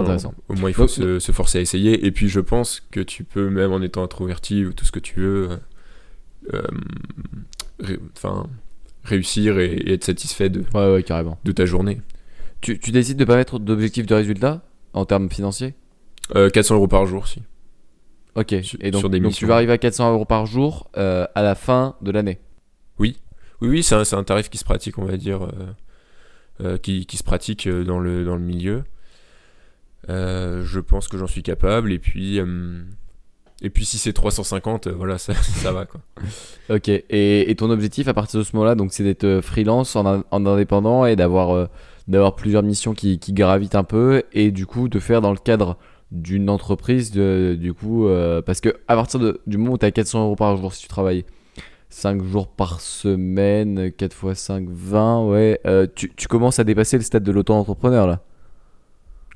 au 0.48 0.54
moins 0.54 0.70
il 0.70 0.74
faut 0.74 0.88
se, 0.88 1.20
se, 1.20 1.32
forcer 1.32 1.60
à 1.60 1.62
essayer. 1.62 2.06
Et 2.06 2.12
puis, 2.12 2.30
je 2.30 2.40
pense 2.40 2.82
que 2.92 3.00
tu 3.02 3.24
peux, 3.24 3.50
même 3.50 3.72
en 3.72 3.82
étant 3.82 4.04
introverti 4.04 4.66
ou 4.66 4.74
tout 4.74 4.86
ce 4.86 4.92
que 4.92 5.00
tu 5.00 5.20
veux, 5.20 5.50
euh, 6.54 6.62
enfin 8.16 8.48
réussir 9.04 9.60
et, 9.60 9.94
être 9.94 10.04
satisfait 10.04 10.50
de, 10.50 10.64
carrément. 11.02 11.40
de 11.44 11.52
ta 11.52 11.66
journée. 11.66 12.02
Tu, 12.62 12.80
tu 12.80 12.92
décides 12.92 13.18
de 13.18 13.26
pas 13.26 13.36
mettre 13.36 13.60
d'objectif 13.60 14.06
de 14.06 14.16
résultat 14.16 14.62
en 14.94 15.06
termes 15.06 15.30
financiers? 15.30 15.74
400 16.34 16.74
euh, 16.74 16.78
euros 16.78 16.88
par 16.88 17.06
jour, 17.06 17.28
si. 17.28 17.42
Ok, 18.40 18.54
et 18.54 18.92
donc, 18.92 19.06
donc 19.06 19.34
tu 19.34 19.46
vas 19.46 19.56
arriver 19.56 19.74
à 19.74 19.78
400 19.78 20.14
euros 20.14 20.26
par 20.26 20.46
jour 20.46 20.90
euh, 20.98 21.28
à 21.36 21.44
la 21.44 21.56
fin 21.56 21.96
de 22.02 22.12
l'année. 22.12 22.40
Oui, 22.98 23.18
oui, 23.62 23.70
oui 23.70 23.84
c'est 23.84 23.96
un, 23.96 24.20
un, 24.20 24.24
tarif 24.24 24.50
qui 24.50 24.58
se 24.58 24.64
pratique, 24.66 24.98
on 24.98 25.06
va 25.06 25.18
dire, 25.18 25.48
qui, 26.82 27.06
qui, 27.06 27.18
se 27.18 27.24
pratique 27.24 27.68
dans 27.68 28.00
le, 28.00 28.24
dans 28.24 28.36
le 28.36 28.42
milieu. 28.42 28.84
je 30.08 30.80
pense 30.80 31.08
que 31.08 31.18
j'en 31.18 31.28
suis 31.28 31.44
capable, 31.44 31.92
et 31.92 32.00
puis 32.00 32.40
et 33.62 33.70
puis 33.70 33.86
si 33.86 33.98
c'est 33.98 34.14
350, 34.14 34.88
euh, 34.88 34.92
voilà, 34.92 35.18
ça, 35.18 35.34
ça, 35.42 35.72
va 35.72 35.86
quoi. 35.86 36.02
ok, 36.70 36.88
et, 36.88 37.52
et, 37.52 37.56
ton 37.56 37.70
objectif 37.70 38.08
à 38.08 38.14
partir 38.14 38.40
de 38.40 38.46
ce 38.46 38.56
moment-là, 38.56 38.76
donc 38.76 38.94
c'est 38.94 39.04
d'être 39.04 39.26
euh, 39.26 39.42
freelance 39.42 39.96
en, 39.96 40.24
en 40.30 40.46
indépendant 40.46 41.06
et 41.06 41.16
d'avoir 41.16 41.52
euh, 41.52 41.68
d'avoir 42.08 42.36
plusieurs 42.36 42.64
missions 42.64 42.94
qui, 42.94 43.20
qui, 43.20 43.34
gravitent 43.34 43.76
un 43.76 43.84
peu 43.84 44.24
et 44.34 44.52
du 44.52 44.66
coup 44.66 44.90
de 44.90 45.00
faire 45.00 45.22
dans 45.22 45.32
le 45.32 45.38
cadre 45.38 45.78
d'une 46.12 46.50
entreprise, 46.50 47.12
de, 47.12 47.56
du 47.60 47.74
coup, 47.74 48.08
parce 48.46 48.62
que 48.62 48.70
à 48.88 48.96
partir 48.96 49.20
de, 49.20 49.42
du 49.48 49.58
moment 49.58 49.74
où 49.74 49.78
tu 49.78 49.86
as 49.86 49.92
400 49.92 50.26
euros 50.26 50.36
par 50.36 50.58
jour 50.58 50.74
si 50.74 50.82
tu 50.82 50.88
travailles 50.88 51.26
5 51.90 52.24
jours 52.24 52.48
par 52.48 52.82
semaine, 52.82 53.92
4 53.92 54.32
x 54.32 54.40
5, 54.40 54.68
20, 54.70 55.26
ouais, 55.28 55.62
tu, 55.96 56.12
tu 56.16 56.28
commences 56.28 56.60
à 56.60 56.64
dépasser 56.64 56.98
le 56.98 57.04
stade 57.04 57.24
de 57.24 57.32
l'auto-entrepreneur 57.32 58.08
là. 58.08 58.24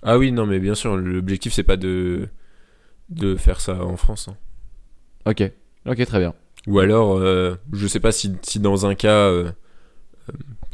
Ah 0.02 0.18
oui, 0.18 0.32
non 0.32 0.46
mais 0.46 0.60
bien 0.60 0.76
sûr, 0.76 0.98
l'objectif 0.98 1.54
c'est 1.54 1.64
pas 1.64 1.78
de 1.78 2.28
de 3.10 3.36
faire 3.36 3.62
ça 3.62 3.84
en 3.84 3.98
France. 3.98 4.28
Hein. 4.28 4.38
Ok, 5.26 5.44
ok, 5.86 6.06
très 6.06 6.20
bien. 6.20 6.34
Ou 6.68 6.80
alors, 6.80 7.18
euh, 7.18 7.56
je 7.72 7.88
sais 7.88 8.00
pas 8.00 8.12
si, 8.12 8.34
si 8.42 8.60
dans 8.60 8.86
un 8.86 8.96
cas, 8.96 9.28
euh, 9.30 9.52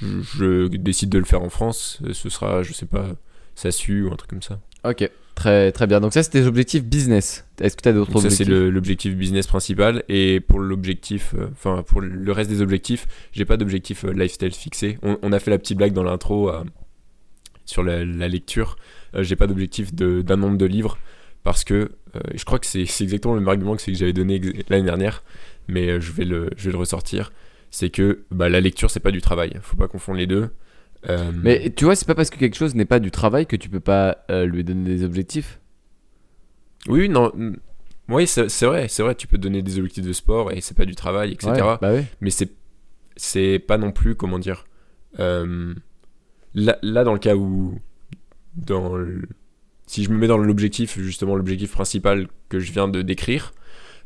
je, 0.01 0.67
décide 0.67 1.09
de 1.09 1.19
le 1.19 1.25
faire 1.25 1.41
en 1.41 1.49
France, 1.49 2.01
ce 2.13 2.29
sera, 2.29 2.63
je 2.63 2.73
sais 2.73 2.85
pas, 2.85 3.07
SASU 3.55 4.03
ou 4.03 4.13
un 4.13 4.15
truc 4.15 4.29
comme 4.29 4.41
ça. 4.41 4.59
Ok, 4.83 5.09
Très, 5.39 5.71
très 5.71 5.87
bien. 5.87 6.01
Donc 6.01 6.11
ça, 6.11 6.21
c'était 6.21 6.41
des 6.41 6.47
objectifs 6.47 6.83
business. 6.83 7.47
Est-ce 7.61 7.77
que 7.77 7.81
tu 7.81 7.87
as 7.87 7.93
d'autres 7.93 8.11
Donc 8.11 8.23
ça, 8.23 8.27
objectifs 8.27 8.45
c'est 8.45 8.69
l'objectif 8.69 9.15
business 9.15 9.47
principal. 9.47 10.03
Et 10.09 10.41
pour 10.41 10.59
l'objectif, 10.59 11.33
euh, 11.33 11.47
enfin, 11.53 11.81
pour 11.81 12.01
le 12.01 12.31
reste 12.33 12.49
des 12.49 12.61
objectifs, 12.61 13.07
j'ai 13.31 13.45
pas 13.45 13.55
d'objectif 13.55 14.03
euh, 14.03 14.11
lifestyle 14.11 14.51
fixé. 14.51 14.97
On, 15.01 15.17
on 15.21 15.31
a 15.31 15.39
fait 15.39 15.49
la 15.49 15.57
petite 15.57 15.77
blague 15.77 15.93
dans 15.93 16.03
l'intro 16.03 16.49
euh, 16.49 16.65
sur 17.63 17.83
la, 17.83 18.03
la 18.03 18.27
lecture. 18.27 18.75
J'ai 19.13 19.37
pas 19.37 19.47
d'objectif 19.47 19.95
d'un 19.95 20.35
nombre 20.35 20.57
de 20.57 20.65
livres 20.65 20.97
parce 21.43 21.63
que 21.63 21.91
je 22.35 22.43
crois 22.43 22.59
que 22.59 22.65
c'est 22.65 22.81
exactement 22.81 23.33
le 23.33 23.39
même 23.39 23.47
argument 23.47 23.77
que, 23.77 23.85
que 23.85 23.93
j'avais 23.93 24.13
donné 24.13 24.41
l'année 24.67 24.83
dernière, 24.83 25.23
mais 25.69 26.01
je, 26.01 26.11
vais 26.11 26.25
le, 26.25 26.49
je 26.57 26.65
vais 26.65 26.71
le 26.73 26.77
ressortir. 26.77 27.31
C'est 27.71 27.89
que 27.89 28.25
bah, 28.29 28.49
la 28.49 28.59
lecture, 28.59 28.91
c'est 28.91 28.99
pas 28.99 29.11
du 29.11 29.21
travail. 29.21 29.53
Faut 29.61 29.77
pas 29.77 29.87
confondre 29.87 30.17
les 30.17 30.27
deux. 30.27 30.49
Euh, 31.07 31.31
Mais 31.43 31.71
tu 31.75 31.85
vois, 31.85 31.95
c'est 31.95 32.05
pas 32.07 32.15
parce 32.15 32.29
que 32.29 32.37
quelque 32.37 32.55
chose 32.57 32.75
n'est 32.75 32.85
pas 32.85 32.99
du 32.99 33.11
travail 33.11 33.45
que 33.45 33.55
tu 33.55 33.69
peux 33.69 33.79
pas 33.79 34.25
euh, 34.31 34.45
lui 34.45 34.63
donner 34.63 34.83
des 34.89 35.03
objectifs. 35.05 35.59
Oui, 36.87 37.07
non. 37.07 37.31
mm, 37.35 37.55
Oui, 38.09 38.27
c'est 38.27 38.65
vrai, 38.65 38.87
c'est 38.89 39.03
vrai. 39.03 39.15
Tu 39.15 39.27
peux 39.27 39.37
donner 39.37 39.61
des 39.61 39.77
objectifs 39.77 40.05
de 40.05 40.13
sport 40.13 40.51
et 40.51 40.61
c'est 40.61 40.75
pas 40.75 40.85
du 40.85 40.95
travail, 40.95 41.31
etc. 41.31 41.51
Ouais, 41.53 41.77
bah 41.81 42.01
mais 42.21 42.29
c'est 42.31 42.49
c'est 43.15 43.59
pas 43.59 43.77
non 43.77 43.91
plus 43.91 44.15
comment 44.15 44.39
dire 44.39 44.65
euh, 45.19 45.73
là, 46.53 46.77
là 46.81 47.03
dans 47.03 47.13
le 47.13 47.19
cas 47.19 47.35
où 47.35 47.77
dans 48.55 48.95
le- 48.95 49.27
si 49.87 50.03
je 50.03 50.09
me 50.09 50.17
mets 50.17 50.27
dans 50.27 50.37
l'objectif 50.37 50.99
justement 50.99 51.35
l'objectif 51.35 51.71
principal 51.71 52.27
que 52.49 52.59
je 52.59 52.71
viens 52.71 52.87
de 52.87 53.01
décrire 53.01 53.53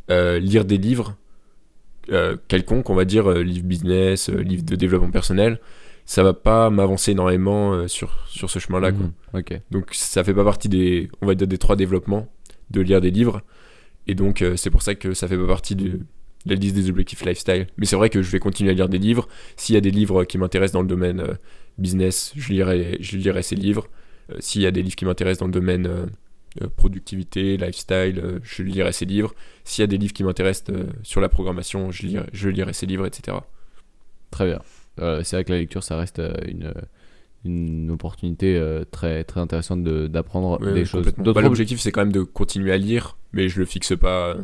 lire 0.10 0.66
des 0.66 0.78
livres 0.78 1.16
quelconques 2.48 2.90
on 2.90 2.96
va 2.96 3.06
dire 3.06 3.30
livres 3.34 3.66
business 3.66 4.30
livres 4.30 4.64
de 4.64 4.76
développement 4.76 5.12
personnel 5.12 5.60
ça 6.06 6.24
va 6.24 6.34
pas 6.34 6.70
m'avancer 6.70 7.12
énormément 7.12 7.74
euh, 7.74 7.88
sur 7.88 8.26
sur 8.28 8.50
ce 8.50 8.60
chemin 8.60 8.80
là 8.80 8.92
quoi. 8.92 9.06
Mhm. 9.06 9.40
Ok. 9.40 9.62
Donc 9.72 9.90
ça 9.94 10.24
fait 10.24 10.34
pas 10.34 10.44
partie 10.44 10.70
des, 10.70 11.10
on 11.22 11.26
va 11.28 11.36
dire 11.36 11.48
des 11.48 11.58
trois 11.58 11.76
développements 11.76 12.28
de 12.72 12.82
lire 12.82 13.02
des 13.02 13.12
livres. 13.12 13.42
Et 14.08 14.16
donc 14.16 14.42
euh, 14.42 14.56
c'est 14.56 14.70
pour 14.70 14.82
ça 14.82 14.96
que 14.96 15.14
ça 15.14 15.28
fait 15.28 15.38
pas 15.38 15.48
partie 15.48 15.76
de, 15.76 15.90
de 15.90 16.00
la 16.46 16.56
liste 16.56 16.76
des 16.76 16.90
objectifs 16.90 17.24
lifestyle. 17.26 17.68
Mais 17.78 17.86
c'est 17.86 17.96
vrai 17.96 18.10
que 18.10 18.22
je 18.22 18.32
vais 18.32 18.40
continuer 18.40 18.72
à 18.72 18.74
lire 18.74 18.90
des 18.90 18.98
livres. 19.00 19.28
S'il 19.56 19.76
y 19.76 19.78
a 19.78 19.82
des 19.82 19.92
livres 19.92 20.26
qui 20.26 20.38
m'intéressent 20.38 20.74
dans 20.74 20.82
le 20.82 20.88
domaine 20.88 21.20
euh, 21.22 21.34
business, 21.78 22.34
je 22.36 22.52
lirai, 22.54 22.98
je 23.00 23.18
lirai 23.18 23.42
ces 23.44 23.56
livres. 23.56 23.88
Euh, 24.32 24.36
S'il 24.40 24.62
y 24.62 24.66
a 24.68 24.72
des 24.72 24.82
livres 24.84 24.96
qui 24.96 25.06
m'intéressent 25.06 25.40
dans 25.40 25.48
le 25.48 25.54
domaine 25.54 25.88
euh, 25.88 26.06
euh, 26.62 26.68
productivité, 26.76 27.58
lifestyle, 27.58 28.20
euh, 28.24 28.40
je 28.44 28.62
lirai 28.64 28.92
ces 28.92 29.06
livres. 29.06 29.34
S'il 29.64 29.82
y 29.82 29.86
a 29.86 29.88
des 29.88 29.98
livres 29.98 30.14
qui 30.14 30.24
m'intéressent 30.24 30.76
euh, 30.76 30.86
sur 31.02 31.22
la 31.22 31.30
programmation, 31.30 31.92
je 31.92 32.06
lirai, 32.06 32.26
je 32.34 32.50
lirai 32.50 32.74
ces 32.74 32.86
livres, 32.86 33.06
etc. 33.08 33.38
Très 34.32 34.46
bien. 34.46 34.62
Euh, 35.00 35.22
c'est 35.24 35.36
vrai 35.36 35.44
que 35.44 35.52
la 35.52 35.58
lecture, 35.60 35.84
ça 35.84 35.98
reste 35.98 36.20
euh, 36.20 36.34
une, 36.48 36.74
une 37.46 37.92
opportunité 37.92 38.58
euh, 38.58 38.84
très, 38.90 39.24
très 39.24 39.40
intéressante 39.40 39.84
de- 39.84 40.08
d'apprendre 40.08 40.62
Ouais, 40.62 40.74
des 40.74 40.86
choses. 40.86 41.06
Bah, 41.18 41.32
ob- 41.32 41.40
L'objectif 41.40 41.80
c'est 41.80 41.92
quand 41.92 42.02
même 42.02 42.12
de 42.12 42.22
continuer 42.24 42.72
à 42.72 42.78
lire, 42.78 43.18
mais 43.34 43.50
je 43.50 43.60
le 43.60 43.66
fixe 43.66 43.94
pas. 44.00 44.30
euh, 44.30 44.42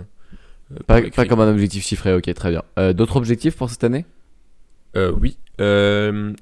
pas, 0.88 1.02
comme 1.26 1.40
un 1.42 1.50
objectif 1.52 1.84
chiffré, 1.86 2.14
ok, 2.14 2.34
très 2.34 2.50
bien. 2.52 2.64
Euh, 2.78 2.94
D'autres 2.94 3.18
objectifs 3.18 3.56
pour 3.56 3.70
cette 3.70 3.84
année? 3.84 4.06
Oui. 4.96 5.38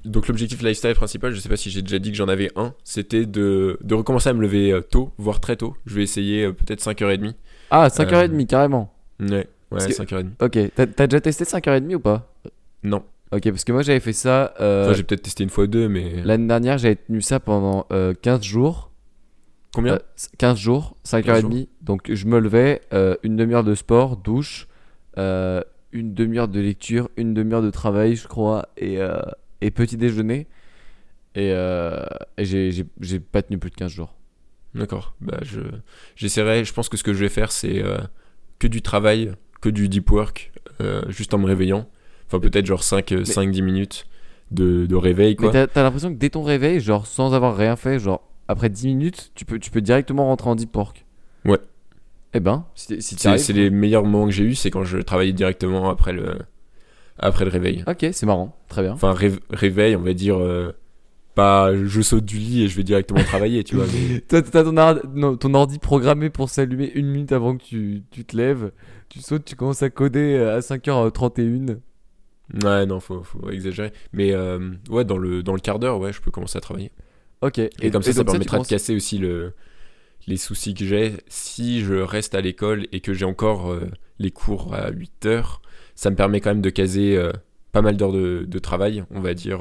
Donc 0.05 0.27
l'objectif 0.27 0.61
lifestyle 0.61 0.93
principal, 0.95 1.33
je 1.33 1.39
sais 1.39 1.49
pas 1.49 1.57
si 1.57 1.69
j'ai 1.69 1.81
déjà 1.81 1.99
dit 1.99 2.11
que 2.11 2.17
j'en 2.17 2.27
avais 2.29 2.49
un, 2.55 2.73
c'était 2.83 3.25
de, 3.25 3.77
de 3.83 3.95
recommencer 3.95 4.29
à 4.29 4.33
me 4.33 4.41
lever 4.41 4.79
tôt, 4.89 5.11
voire 5.17 5.39
très 5.39 5.55
tôt. 5.57 5.75
Je 5.85 5.95
vais 5.95 6.03
essayer 6.03 6.51
peut-être 6.53 6.81
5h30. 6.81 7.33
Ah, 7.71 7.87
5h30 7.89 8.41
Euh, 8.41 8.45
carrément. 8.45 8.93
Ouais, 9.19 9.27
ouais, 9.31 9.47
Parce 9.69 9.87
que- 9.87 9.93
5h30. 9.93 10.29
Ok, 10.41 10.71
t'as 10.75 10.87
t'as 10.87 11.07
déjà 11.07 11.19
testé 11.21 11.43
5h30 11.45 11.95
ou 11.95 11.99
pas? 11.99 12.33
Non. 12.83 13.03
Ok, 13.33 13.43
parce 13.49 13.63
que 13.65 13.71
moi 13.73 13.81
j'avais 13.81 13.99
fait 13.99 14.13
ça 14.13 14.53
euh, 14.61 14.85
Enfin, 14.85 14.93
j'ai 14.93 15.03
peut-être 15.03 15.23
testé 15.23 15.43
une 15.43 15.49
fois 15.49 15.65
ou 15.65 15.67
deux, 15.67 15.89
mais. 15.89 16.21
l'année 16.23 16.47
dernière, 16.47 16.77
j'avais 16.77 16.95
tenu 16.95 17.21
ça 17.21 17.39
pendant 17.39 17.85
euh, 17.91 18.13
15 18.13 18.41
jours. 18.43 18.91
Combien 19.73 19.95
Euh, 19.95 19.99
15 20.37 20.57
jours, 20.57 20.95
5h30. 21.05 21.67
Donc 21.81 22.11
je 22.11 22.25
me 22.25 22.39
levais, 22.39 22.81
euh, 22.93 23.15
une 23.23 23.35
demi-heure 23.35 23.63
de 23.65 23.75
sport, 23.75 24.15
douche, 24.17 24.67
euh, 25.17 25.61
une 25.91 26.13
demi-heure 26.13 26.47
de 26.47 26.59
lecture, 26.59 27.09
une 27.17 27.33
demi-heure 27.33 27.61
de 27.61 27.69
travail, 27.69 28.15
je 28.15 28.27
crois, 28.27 28.69
et, 28.77 28.97
et 29.61 29.71
petit 29.71 29.97
déjeuner. 29.97 30.47
Et, 31.35 31.49
et 31.49 32.45
j'ai- 32.45 33.19
pas 33.19 33.41
tenu 33.41 33.57
plus 33.59 33.69
de 33.69 33.75
15 33.75 33.91
jours. 33.91 34.15
D'accord. 34.73 35.15
Bah, 35.21 35.37
je, 35.43 35.59
j'essaierai. 36.15 36.63
Je 36.65 36.73
pense 36.73 36.87
que 36.89 36.97
ce 36.97 37.03
que 37.03 37.13
je 37.13 37.19
vais 37.19 37.29
faire, 37.29 37.51
c'est 37.51 37.83
que 38.59 38.67
du 38.67 38.81
travail, 38.81 39.31
que 39.61 39.69
du 39.69 39.89
deep 39.89 40.09
work, 40.11 40.51
juste 41.09 41.33
en 41.33 41.37
me 41.39 41.45
réveillant. 41.45 41.87
Enfin, 42.27 42.39
peut-être 42.39 42.65
genre 42.65 42.81
5-10 42.81 43.61
minutes 43.61 44.05
de, 44.51 44.85
de 44.85 44.95
réveil, 44.95 45.31
Mais 45.39 45.45
quoi. 45.47 45.51
t'as 45.51 45.67
t'as 45.67 45.83
l'impression 45.83 46.09
que 46.13 46.17
dès 46.19 46.29
ton 46.29 46.43
réveil, 46.43 46.79
genre 46.79 47.05
sans 47.07 47.33
avoir 47.33 47.55
rien 47.55 47.75
fait, 47.75 47.99
genre 47.99 48.21
après 48.47 48.69
10 48.69 48.87
minutes, 48.87 49.31
tu 49.35 49.45
peux, 49.45 49.59
tu 49.59 49.71
peux 49.71 49.81
directement 49.81 50.25
rentrer 50.25 50.49
en 50.49 50.55
deep 50.55 50.75
work. 50.75 51.05
Ouais. 51.45 51.59
Eh 52.33 52.39
ben, 52.39 52.65
si, 52.75 53.01
C'est, 53.01 53.53
les 53.53 53.69
meilleurs 53.69 54.03
moments 54.03 54.25
que 54.25 54.31
j'ai 54.31 54.43
eu, 54.43 54.55
c'est 54.55 54.69
quand 54.71 54.83
je 54.83 54.97
travaillais 54.99 55.33
directement 55.33 55.89
après 55.89 56.13
le, 56.13 56.37
après 57.17 57.45
le 57.45 57.51
réveil. 57.51 57.83
Ok, 57.87 58.05
c'est 58.11 58.25
marrant, 58.25 58.55
très 58.67 58.83
bien. 58.83 58.91
Enfin, 58.93 59.13
ré- 59.13 59.31
réveil, 59.49 59.95
on 59.95 60.01
va 60.01 60.13
dire. 60.13 60.37
euh, 60.37 60.71
pas 61.35 61.71
je 61.75 62.01
saute 62.01 62.25
du 62.25 62.37
lit 62.37 62.63
et 62.63 62.67
je 62.67 62.75
vais 62.75 62.83
directement 62.83 63.23
travailler, 63.23 63.63
tu 63.63 63.75
vois. 63.75 63.85
mais- 63.93 64.21
Toi, 64.27 64.41
t'as 64.41 64.63
ton, 64.63 64.75
ar- 64.75 64.99
non, 65.13 65.37
ton 65.37 65.53
ordi 65.53 65.77
programmé 65.77 66.29
pour 66.31 66.49
s'allumer 66.49 66.91
une 66.95 67.05
minute 67.07 67.31
avant 67.31 67.55
que 67.57 67.63
tu, 67.63 68.01
tu 68.09 68.25
te 68.25 68.35
lèves. 68.35 68.71
Tu 69.07 69.19
sautes, 69.21 69.45
tu 69.45 69.55
commences 69.55 69.83
à 69.83 69.89
coder 69.91 70.33
euh, 70.35 70.57
à 70.57 70.61
5h31. 70.61 71.77
Ouais, 72.53 72.85
non, 72.85 72.99
faut, 72.99 73.23
faut 73.23 73.49
exagérer. 73.49 73.91
Mais 74.13 74.33
euh, 74.33 74.71
ouais, 74.89 75.05
dans 75.05 75.17
le, 75.17 75.43
dans 75.43 75.53
le 75.53 75.59
quart 75.59 75.79
d'heure, 75.79 75.99
ouais, 75.99 76.13
je 76.13 76.21
peux 76.21 76.31
commencer 76.31 76.57
à 76.57 76.61
travailler. 76.61 76.91
Ok. 77.41 77.59
Et, 77.59 77.91
comme 77.91 78.01
ça, 78.01 78.13
ça 78.13 78.23
permettra 78.23 78.59
de 78.59 78.67
casser 78.67 78.95
aussi 78.95 79.17
le, 79.17 79.53
les 80.27 80.37
soucis 80.37 80.73
que 80.73 80.85
j'ai. 80.85 81.17
Si 81.27 81.81
je 81.81 81.95
reste 81.95 82.35
à 82.35 82.41
l'école 82.41 82.87
et 82.91 83.01
que 83.01 83.13
j'ai 83.13 83.25
encore 83.25 83.71
euh, 83.71 83.89
les 84.19 84.31
cours 84.31 84.73
à 84.73 84.91
8 84.91 85.25
heures, 85.25 85.61
ça 85.95 86.09
me 86.09 86.15
permet 86.15 86.39
quand 86.39 86.51
même 86.51 86.61
de 86.61 86.69
caser 86.69 87.17
euh, 87.17 87.31
pas 87.71 87.81
mal 87.81 87.97
d'heures 87.97 88.13
de, 88.13 88.45
de 88.47 88.59
travail. 88.59 89.03
On 89.11 89.19
va 89.19 89.33
dire, 89.33 89.59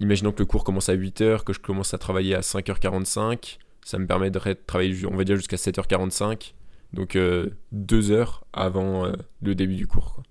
imaginons 0.00 0.32
que 0.32 0.40
le 0.40 0.46
cours 0.46 0.64
commence 0.64 0.88
à 0.88 0.94
8 0.94 1.20
heures, 1.20 1.44
que 1.44 1.52
je 1.52 1.60
commence 1.60 1.94
à 1.94 1.98
travailler 1.98 2.34
à 2.34 2.40
5h45. 2.40 3.58
Ça 3.84 3.98
me 3.98 4.06
permettrait 4.06 4.54
de 4.54 4.60
travailler, 4.66 5.06
on 5.06 5.16
va 5.16 5.24
dire, 5.24 5.36
jusqu'à 5.36 5.56
7h45. 5.56 6.52
Donc 6.94 7.16
euh, 7.16 7.50
deux 7.72 8.10
heures 8.10 8.44
avant 8.52 9.12
le 9.42 9.54
début 9.54 9.76
du 9.76 9.86
cours. 9.86 10.14
quoi. 10.14 10.24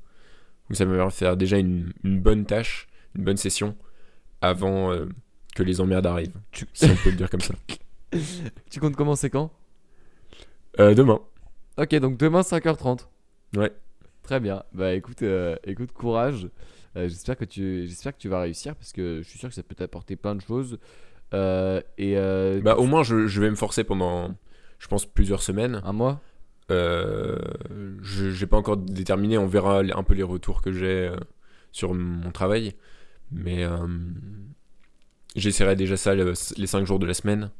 Donc 0.70 0.76
ça 0.78 0.86
me 0.86 0.96
permet 0.96 1.10
de 1.10 1.14
faire 1.14 1.38
déjà 1.38 1.58
une, 1.58 1.92
une 2.04 2.20
bonne 2.20 2.46
tâche, 2.46 2.88
une 3.16 3.24
bonne 3.24 3.38
session 3.38 3.76
avant 4.42 4.92
euh, 4.92 5.06
que 5.56 5.64
les 5.64 5.80
emmerdes 5.82 6.06
arrivent. 6.06 6.34
Tu- 6.52 6.66
Si 6.74 6.86
on 6.86 6.96
peut 6.96 7.10
le 7.12 7.16
dire 7.16 7.30
comme 7.30 7.42
ça. 7.42 7.54
Tu 8.70 8.80
comptes 8.80 8.96
commencer 8.96 9.30
quand? 9.30 9.52
Euh, 10.80 10.94
demain. 10.94 11.20
Ok, 11.78 11.94
donc 11.96 12.18
demain 12.18 12.42
5h30. 12.42 13.08
Ouais. 13.56 13.72
Très 14.24 14.40
bien. 14.40 14.64
Bah 14.74 14.94
écoute, 14.94 15.22
euh, 15.24 15.56
écoute 15.66 15.92
courage. 15.92 16.50
Euh, 16.96 17.08
j'espère 17.10 17.36
que 17.38 17.46
tu, 17.46 17.86
j'espère 17.88 18.14
que 18.14 18.20
tu 18.20 18.30
vas 18.30 18.42
réussir 18.42 18.76
parce 18.76 18.92
que 18.94 19.22
je 19.24 19.28
suis 19.30 19.38
sûr 19.40 19.50
que 19.50 19.56
ça 19.56 19.64
peut 19.64 19.76
t'apporter 19.76 20.16
plein 20.16 20.36
de 20.36 20.42
choses. 20.42 20.80
Et 21.34 22.16
Bah, 22.64 22.76
au 22.78 22.86
moins, 22.86 23.04
je, 23.04 23.28
je 23.28 23.42
vais 23.42 23.50
me 23.50 23.56
forcer 23.56 23.84
pendant, 23.84 24.34
je 24.80 24.88
pense, 24.88 25.06
plusieurs 25.06 25.42
semaines. 25.42 25.82
un 25.84 25.94
mois? 25.94 26.22
Euh, 26.72 27.38
je 28.02 28.32
j'ai 28.32 28.48
pas 28.48 28.58
encore 28.58 28.78
déterminé. 28.78 29.38
On 29.38 29.48
verra 29.48 29.80
un 29.82 30.04
peu 30.04 30.14
les 30.14 30.24
retours 30.24 30.62
que 30.62 30.72
j'ai 30.72 31.08
euh, 31.08 31.16
sur 31.72 31.94
mon 31.94 32.32
travail. 32.32 32.74
Mais 33.32 33.64
euh, 33.64 33.78
j'essaierai 35.36 35.76
déjà 35.76 35.98
ça 35.98 36.16
le- 36.16 36.34
les 36.58 36.68
5 36.68 36.86
jours 36.86 37.00
de 37.00 37.06
la 37.06 37.14
semaine. 37.14 37.52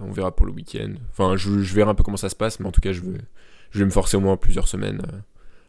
On 0.00 0.10
verra 0.12 0.34
pour 0.36 0.44
le 0.44 0.52
week-end. 0.52 0.92
Enfin, 1.10 1.36
je, 1.36 1.50
verrai 1.50 1.90
un 1.90 1.94
peu 1.94 2.02
comment 2.02 2.18
ça 2.18 2.28
se 2.28 2.36
passe. 2.36 2.60
Mais 2.60 2.66
en 2.66 2.72
tout 2.72 2.82
cas, 2.82 2.92
je 2.92 3.00
vais, 3.00 3.18
je 3.70 3.78
vais 3.78 3.86
me 3.86 3.90
forcer 3.90 4.16
au 4.18 4.20
moins 4.20 4.36
plusieurs 4.36 4.68
semaines 4.68 5.00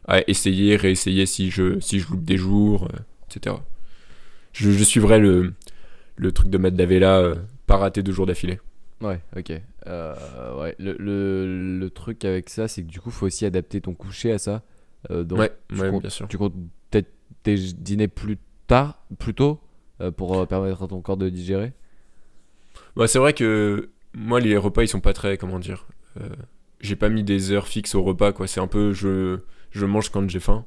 à 0.06 0.20
essayer, 0.28 0.76
réessayer 0.76 1.24
si 1.26 1.50
je, 1.50 1.80
si 1.80 1.98
je 1.98 2.10
loupe 2.10 2.24
des 2.24 2.36
jours, 2.36 2.88
etc. 3.30 3.56
Je, 4.52 4.70
suivrai 4.84 5.18
le, 5.18 5.54
le 6.16 6.32
truc 6.32 6.50
de 6.50 6.58
Matt 6.58 6.74
Davella, 6.74 7.34
pas 7.66 7.78
rater 7.78 8.02
deux 8.02 8.12
jours 8.12 8.26
d'affilée. 8.26 8.60
Ouais, 9.02 9.20
ok. 9.36 9.52
Euh, 9.88 10.60
ouais. 10.60 10.74
Le, 10.78 10.96
le, 10.98 11.78
le 11.78 11.90
truc 11.90 12.24
avec 12.24 12.48
ça, 12.48 12.68
c'est 12.68 12.82
que 12.82 12.88
du 12.88 13.00
coup, 13.00 13.10
faut 13.10 13.26
aussi 13.26 13.44
adapter 13.44 13.80
ton 13.80 13.94
coucher 13.94 14.32
à 14.32 14.38
ça. 14.38 14.62
Euh, 15.10 15.24
donc, 15.24 15.40
ouais, 15.40 15.52
tu 15.68 15.80
ouais, 15.80 15.90
comptes- 15.90 16.00
bien 16.02 16.10
sûr. 16.10 16.28
tu 16.28 16.38
comptes 16.38 16.54
peut-être 16.90 17.10
tes- 17.42 17.56
dîner 17.56 18.06
plus 18.08 18.38
tard, 18.68 19.04
plus 19.18 19.34
tôt, 19.34 19.60
euh, 20.00 20.10
pour 20.10 20.46
permettre 20.46 20.82
à 20.84 20.86
ton 20.88 21.00
corps 21.00 21.16
de 21.16 21.28
digérer? 21.28 21.72
Bah, 22.96 23.06
c'est 23.08 23.18
vrai 23.18 23.32
que 23.32 23.90
moi, 24.14 24.38
les 24.40 24.56
repas, 24.56 24.82
ils 24.82 24.88
sont 24.88 25.00
pas 25.00 25.12
très. 25.12 25.36
Comment 25.36 25.58
dire 25.58 25.86
J'ai 26.80 26.96
pas 26.96 27.08
mis 27.08 27.24
des 27.24 27.50
heures 27.52 27.66
fixes 27.68 27.94
au 27.94 28.02
repas, 28.02 28.32
quoi. 28.32 28.46
C'est 28.46 28.60
un 28.60 28.66
peu. 28.68 28.92
Je, 28.92 29.40
je 29.72 29.86
mange 29.86 30.10
quand 30.10 30.28
j'ai 30.28 30.40
faim. 30.40 30.64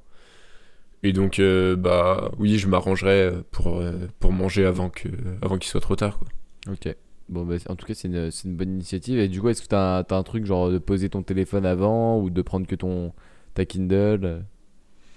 Et 1.04 1.14
donc, 1.14 1.40
bah, 1.78 2.32
oui, 2.40 2.58
je 2.58 2.68
m'arrangerai 2.68 3.32
pour, 3.52 3.82
pour 4.20 4.32
manger 4.34 4.66
avant 4.66 4.90
que 4.90 5.08
avant 5.42 5.58
qu'il 5.58 5.70
soit 5.70 5.82
trop 5.82 5.96
tard, 5.96 6.18
quoi. 6.18 6.28
Ok. 6.74 6.94
Bon, 7.30 7.44
bah, 7.46 7.56
en 7.70 7.76
tout 7.76 7.86
cas, 7.86 7.94
c'est 7.96 8.08
une, 8.08 8.30
une 8.46 8.56
bonne 8.56 8.74
initiative. 8.74 9.18
Et 9.20 9.28
du 9.28 9.42
coup, 9.42 9.50
est-ce 9.50 9.62
que 9.62 9.68
t'as 9.68 10.00
un, 10.00 10.04
t'as 10.04 10.18
un 10.18 10.24
truc 10.24 10.46
genre 10.46 10.70
de 10.72 10.78
poser 10.78 11.10
ton 11.10 11.24
téléphone 11.24 11.66
avant 11.66 12.20
ou 12.20 12.30
de 12.30 12.42
prendre 12.42 12.68
que 12.68 12.76
ton 12.76 13.14
ta 13.54 13.66
Kindle 13.66 14.20
euh, 14.24 14.40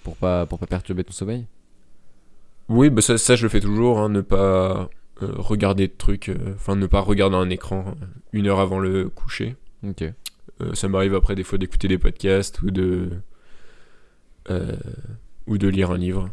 pour 0.05 0.17
pas 0.17 0.47
pour 0.47 0.59
pas 0.59 0.67
perturber 0.67 1.05
ton 1.05 1.13
sommeil? 1.13 1.47
Oui, 2.69 2.91
bah, 2.91 3.03
ça, 3.03 3.19
ça, 3.19 3.37
je 3.37 3.43
le 3.43 3.49
fais 3.49 3.61
toujours, 3.61 3.99
hein, 3.99 4.09
ne 4.09 4.21
pas. 4.21 4.89
regarder 5.21 5.89
de 5.89 5.93
trucs, 5.99 6.31
enfin 6.55 6.77
ne 6.77 6.87
pas 6.87 7.01
regarder 7.01 7.37
un 7.37 7.51
écran 7.51 7.95
une 8.33 8.47
heure 8.47 8.61
avant 8.61 8.79
le 8.79 9.09
coucher. 9.09 9.57
Ok. 9.87 10.05
ça 10.75 10.89
m'arrive 10.89 11.15
après 11.15 11.35
des 11.35 11.43
fois 11.45 11.59
d'écouter 11.59 11.89
des 11.89 11.99
podcasts 11.99 12.63
ou 12.63 12.71
de 12.71 13.11
ou 15.47 15.59
de 15.59 15.69
lire 15.69 15.91
un 15.91 15.99
livre 15.99 16.31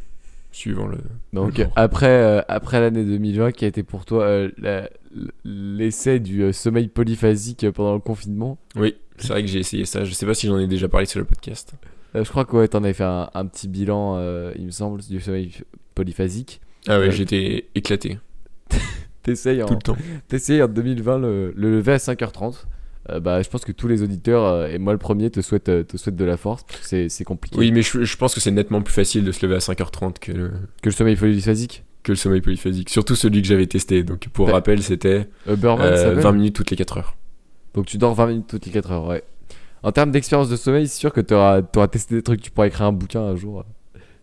suivant 0.56 0.88
le. 0.88 0.98
Donc 1.34 1.66
après, 1.76 2.44
après 2.48 2.80
l'année 2.80 3.04
2020 3.04 3.52
qui 3.52 3.66
a 3.66 3.68
été 3.68 3.84
pour 3.84 4.06
toi 4.06 4.48
l'essai 5.44 6.20
du 6.20 6.52
sommeil 6.54 6.88
polyphasique 6.88 7.70
pendant 7.72 7.94
le 7.94 8.00
confinement. 8.00 8.58
Oui, 8.76 8.96
c'est 9.18 9.30
vrai 9.30 9.42
que 9.42 9.48
j'ai 9.50 9.60
essayé 9.60 9.86
ça. 9.86 10.04
Je 10.04 10.14
sais 10.14 10.26
pas 10.26 10.34
si 10.34 10.48
j'en 10.48 10.58
ai 10.58 10.68
déjà 10.68 10.88
parlé 10.88 11.06
sur 11.06 11.20
le 11.20 11.26
podcast. 11.26 11.74
je 12.14 12.24
crois 12.30 12.46
que 12.46 12.56
ouais, 12.56 12.68
t'en 12.68 12.84
avais 12.84 12.94
fait 12.94 13.04
un, 13.04 13.30
un 13.34 13.46
petit 13.46 13.68
bilan, 13.68 14.20
il 14.56 14.66
me 14.66 14.72
semble, 14.72 15.02
du 15.02 15.20
sommeil 15.20 15.52
polyphasique. 15.94 16.62
Ah 16.88 17.00
ouais, 17.00 17.12
j'étais 17.12 17.66
éclaté. 17.76 18.20
T'essayes 19.24 19.64
en, 19.64 19.68
en 19.68 20.68
2020 20.68 21.18
le, 21.18 21.54
le 21.56 21.72
lever 21.72 21.94
à 21.94 21.98
5h30. 21.98 22.66
Euh, 23.12 23.20
bah, 23.20 23.42
je 23.42 23.50
pense 23.50 23.64
que 23.64 23.72
tous 23.72 23.88
les 23.88 24.02
auditeurs, 24.02 24.46
euh, 24.46 24.68
et 24.68 24.80
moi 24.80 24.94
le 24.94 25.00
premier, 25.00 25.30
te 25.30 25.42
souhaitent, 25.42 25.70
euh, 25.70 25.84
te 25.84 25.98
souhaitent 25.98 26.16
de 26.16 26.26
la 26.26 26.38
force, 26.38 26.64
parce 26.64 26.88
que 26.88 27.08
c'est 27.08 27.24
compliqué. 27.24 27.58
Oui, 27.58 27.72
mais 27.72 27.84
je, 27.84 28.04
je, 28.04 28.18
pense 28.18 28.34
que 28.34 28.40
c'est 28.40 28.52
nettement 28.52 28.82
plus 28.82 28.94
facile 28.94 29.24
de 29.24 29.32
se 29.32 29.46
lever 29.46 29.56
à 29.56 29.60
5h30 29.60 30.20
que 30.20 30.32
le, 30.32 30.52
que 30.82 30.90
le 30.90 30.92
sommeil 30.92 31.16
polyphasique. 31.16 31.84
Que 32.02 32.12
le 32.12 32.16
sommeil 32.16 32.42
polyphasique. 32.42 32.90
Surtout 32.90 33.16
celui 33.16 33.42
que 33.42 33.48
j'avais 33.48 33.68
testé. 33.68 34.04
Donc 34.04 34.28
pour 34.30 34.50
rappel, 34.50 34.82
c'était 34.82 35.28
20 35.46 36.32
minutes 36.32 36.56
toutes 36.56 36.72
les 36.72 36.78
4 36.78 36.98
heures. 36.98 37.18
Donc 37.74 37.86
tu 37.86 37.98
dors 37.98 38.14
20 38.16 38.28
minutes 38.28 38.48
toutes 38.48 38.66
les 38.66 38.72
4 38.72 38.92
heures, 38.92 39.08
ouais. 39.08 39.24
En 39.84 39.92
termes 39.92 40.12
d'expérience 40.12 40.50
de 40.50 40.56
sommeil, 40.56 40.88
c'est 40.88 40.98
sûr 40.98 41.14
que 41.14 41.22
tu 41.22 41.36
auras, 41.36 41.62
auras, 41.76 41.88
testé 41.88 42.16
des 42.16 42.24
trucs, 42.24 42.42
tu 42.42 42.50
pourras 42.50 42.68
écrire 42.68 42.88
un 42.88 42.92
bouquin 42.92 43.22
un 43.22 43.36
jour 43.36 43.66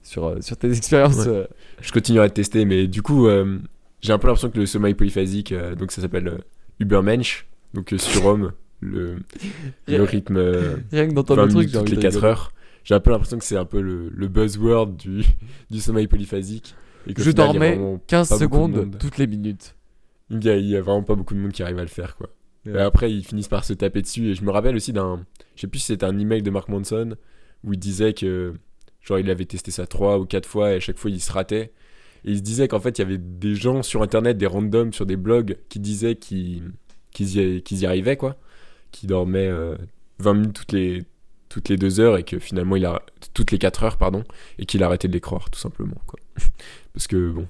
sur, 0.03 0.43
sur 0.43 0.57
tes 0.57 0.73
expériences. 0.73 1.29
Je 1.81 1.93
continuerai 1.93 2.29
de 2.29 2.33
tester, 2.33 2.65
mais 2.65 2.89
du 2.89 3.03
coup, 3.03 3.29
j'ai 4.01 4.13
un 4.13 4.19
peu 4.19 4.27
l'impression 4.27 4.51
que 4.51 4.59
le 4.59 4.67
sommeil 4.67 4.95
polyphasique, 4.95 5.55
donc 5.79 5.93
ça 5.93 6.03
s'appelle 6.03 6.39
Ubermensch, 6.81 7.47
donc 7.75 7.95
surhomme 7.97 8.53
le, 8.83 9.17
le 9.89 10.03
rythme 10.03 10.39
Rien 10.91 11.09
que 11.09 11.15
d'entendre 11.15 11.47
le 11.47 11.49
truc, 11.53 11.73
toutes 11.73 11.91
les 11.91 11.97
4 11.97 12.25
heures. 12.25 12.53
J'ai 12.85 12.95
un 12.95 13.01
peu 13.01 13.11
l'impression 13.11 13.39
que 13.39 13.45
c'est 13.45 13.57
un 13.57 13.65
peu 13.65 13.81
le, 13.81 14.09
le 14.09 14.29
buzzword 14.29 14.97
du, 14.97 15.25
du 15.71 15.81
sommeil 15.81 16.09
polyphasique. 16.09 16.75
Et 17.07 17.15
que 17.15 17.23
je 17.23 17.31
dormais 17.31 17.81
15 18.07 18.39
secondes 18.39 18.97
toutes 18.99 19.19
les 19.19 19.27
minutes. 19.27 19.77
Il 20.31 20.43
y, 20.43 20.49
a, 20.49 20.57
il 20.57 20.67
y, 20.67 20.77
a, 20.77 20.81
vraiment 20.81 21.03
pas 21.03 21.15
beaucoup 21.15 21.35
de 21.35 21.41
monde 21.41 21.53
qui 21.53 21.63
arrive 21.63 21.79
à 21.79 21.83
le 21.83 21.89
faire, 21.89 22.17
quoi. 22.17 22.31
Et 22.65 22.79
après, 22.79 23.13
ils 23.13 23.25
finissent 23.25 23.49
par 23.49 23.65
se 23.65 23.73
taper 23.73 24.03
dessus. 24.03 24.31
Et 24.31 24.35
je 24.35 24.45
me 24.45 24.51
rappelle 24.51 24.77
aussi 24.77 24.93
d'un. 24.93 25.27
Je 25.57 25.63
sais 25.63 25.67
plus 25.67 25.81
si 25.81 25.87
c'était 25.87 26.07
un 26.07 26.17
email 26.19 26.43
de 26.43 26.51
Mark 26.51 26.69
Manson 26.69 27.17
où 27.65 27.73
il 27.73 27.79
disait 27.79 28.15
que. 28.15 28.55
Genre, 29.03 29.19
il 29.19 29.29
avait 29.31 29.45
testé 29.45 29.73
ça 29.73 29.87
3 29.87 30.21
ou 30.21 30.27
4 30.27 30.47
fois 30.47 30.73
et 30.73 30.77
à 30.77 30.81
chaque 30.81 30.97
fois, 30.97 31.11
il 31.11 31.21
se 31.21 31.33
ratait. 31.33 31.73
Et 32.25 32.31
il 32.31 32.37
se 32.37 32.43
disait 32.43 32.69
qu'en 32.69 32.79
fait, 32.79 32.99
il 32.99 33.03
y 33.03 33.05
avait 33.05 33.19
des 33.19 33.57
gens 33.57 33.83
sur 33.83 34.01
internet, 34.01 34.39
des 34.39 34.47
randoms 34.47 34.93
sur 34.93 35.07
des 35.07 35.17
blogs 35.17 35.59
qui 35.69 35.81
disaient 35.81 36.15
qu'ils 36.15 36.73
y, 37.19 37.63
y, 37.69 37.87
arrivaient, 37.87 38.17
quoi 38.17 38.39
qui 38.93 39.07
dormait 39.07 39.51
20 39.51 40.31
euh, 40.31 40.35
minutes 40.35 40.55
toutes 40.55 40.73
les, 40.73 41.03
toutes 41.49 41.69
les 41.69 41.77
2 41.77 41.99
heures 41.99 42.17
et 42.17 42.23
que 42.23 42.39
finalement 42.39 42.77
il 42.77 42.87
a 42.87 43.03
toutes 43.35 43.51
les 43.51 43.59
4 43.59 43.83
heures 43.83 43.97
pardon 43.97 44.23
et 44.59 44.67
qu'il 44.67 44.83
a 44.85 44.87
arrêté 44.87 45.09
de 45.09 45.13
les 45.13 45.21
croire 45.21 45.51
tout 45.51 45.59
simplement 45.59 46.01
quoi. 46.07 46.21
Parce 46.93 47.07
que 47.09 47.31
bon. 47.31 47.49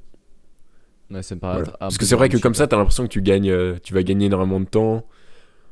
Ouais, 1.10 1.22
ça 1.22 1.34
me 1.34 1.40
paraît 1.40 1.64
parce 1.78 1.98
que 1.98 2.06
c'est 2.06 2.14
vrai 2.14 2.30
que 2.30 2.38
comme 2.38 2.54
ça 2.54 2.66
t'as 2.66 2.78
l'impression 2.78 3.02
que 3.02 3.10
tu 3.10 3.20
gagnes 3.20 3.50
euh, 3.50 3.76
tu 3.82 3.92
vas 3.92 4.02
gagner 4.02 4.26
énormément 4.26 4.60
de 4.60 4.64
temps 4.64 5.06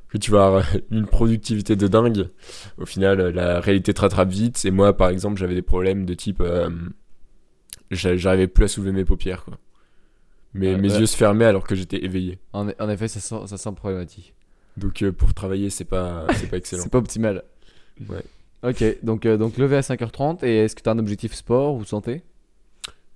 que 0.09 0.19
tu 0.19 0.33
vas 0.33 0.47
avoir 0.47 0.67
une 0.91 1.07
productivité 1.07 1.77
de 1.77 1.87
dingue. 1.87 2.29
Au 2.77 2.85
final 2.85 3.21
euh, 3.21 3.33
la 3.33 3.61
réalité 3.61 3.95
te 3.95 4.03
rattrape 4.03 4.29
vite. 4.29 4.63
Et 4.67 4.71
moi 4.71 4.95
par 4.95 5.09
exemple 5.09 5.41
j'avais 5.41 5.55
des 5.55 5.63
problèmes 5.63 6.05
de 6.05 6.13
type 6.13 6.43
j'arrivais 7.91 8.49
plus 8.49 8.65
à 8.65 8.69
soulever 8.69 8.93
mes 8.93 9.05
paupières 9.07 9.45
quoi. 9.45 9.57
Mais 10.53 10.77
mes 10.77 10.93
yeux 10.93 11.07
se 11.07 11.17
fermaient 11.17 11.45
alors 11.45 11.65
que 11.65 11.75
j'étais 11.75 12.05
éveillé. 12.05 12.39
En, 12.53 12.69
en 12.69 12.89
effet 12.91 13.09
ça 13.09 13.21
sent, 13.21 13.47
ça 13.47 13.57
sent 13.57 13.73
problématique 13.77 14.35
donc 14.77 15.03
euh, 15.03 15.13
pour 15.13 15.35
travailler, 15.35 15.71
c'est 15.71 15.85
pas, 15.85 16.27
pas 16.51 16.57
excellent. 16.57 16.83
c'est 16.83 16.91
pas 16.93 16.99
optimal. 16.99 17.45
Ouais. 18.09 18.23
Ok, 18.63 18.85
donc, 19.03 19.27
euh, 19.27 19.37
donc 19.37 19.57
lever 19.57 19.77
à 19.77 19.81
5h30. 19.81 20.45
Et 20.45 20.59
est-ce 20.59 20.75
que 20.77 20.83
tu 20.83 20.89
as 20.89 20.93
un 20.93 20.99
objectif 20.99 21.35
sport 21.35 21.75
ou 21.75 21.85
santé? 21.85 22.23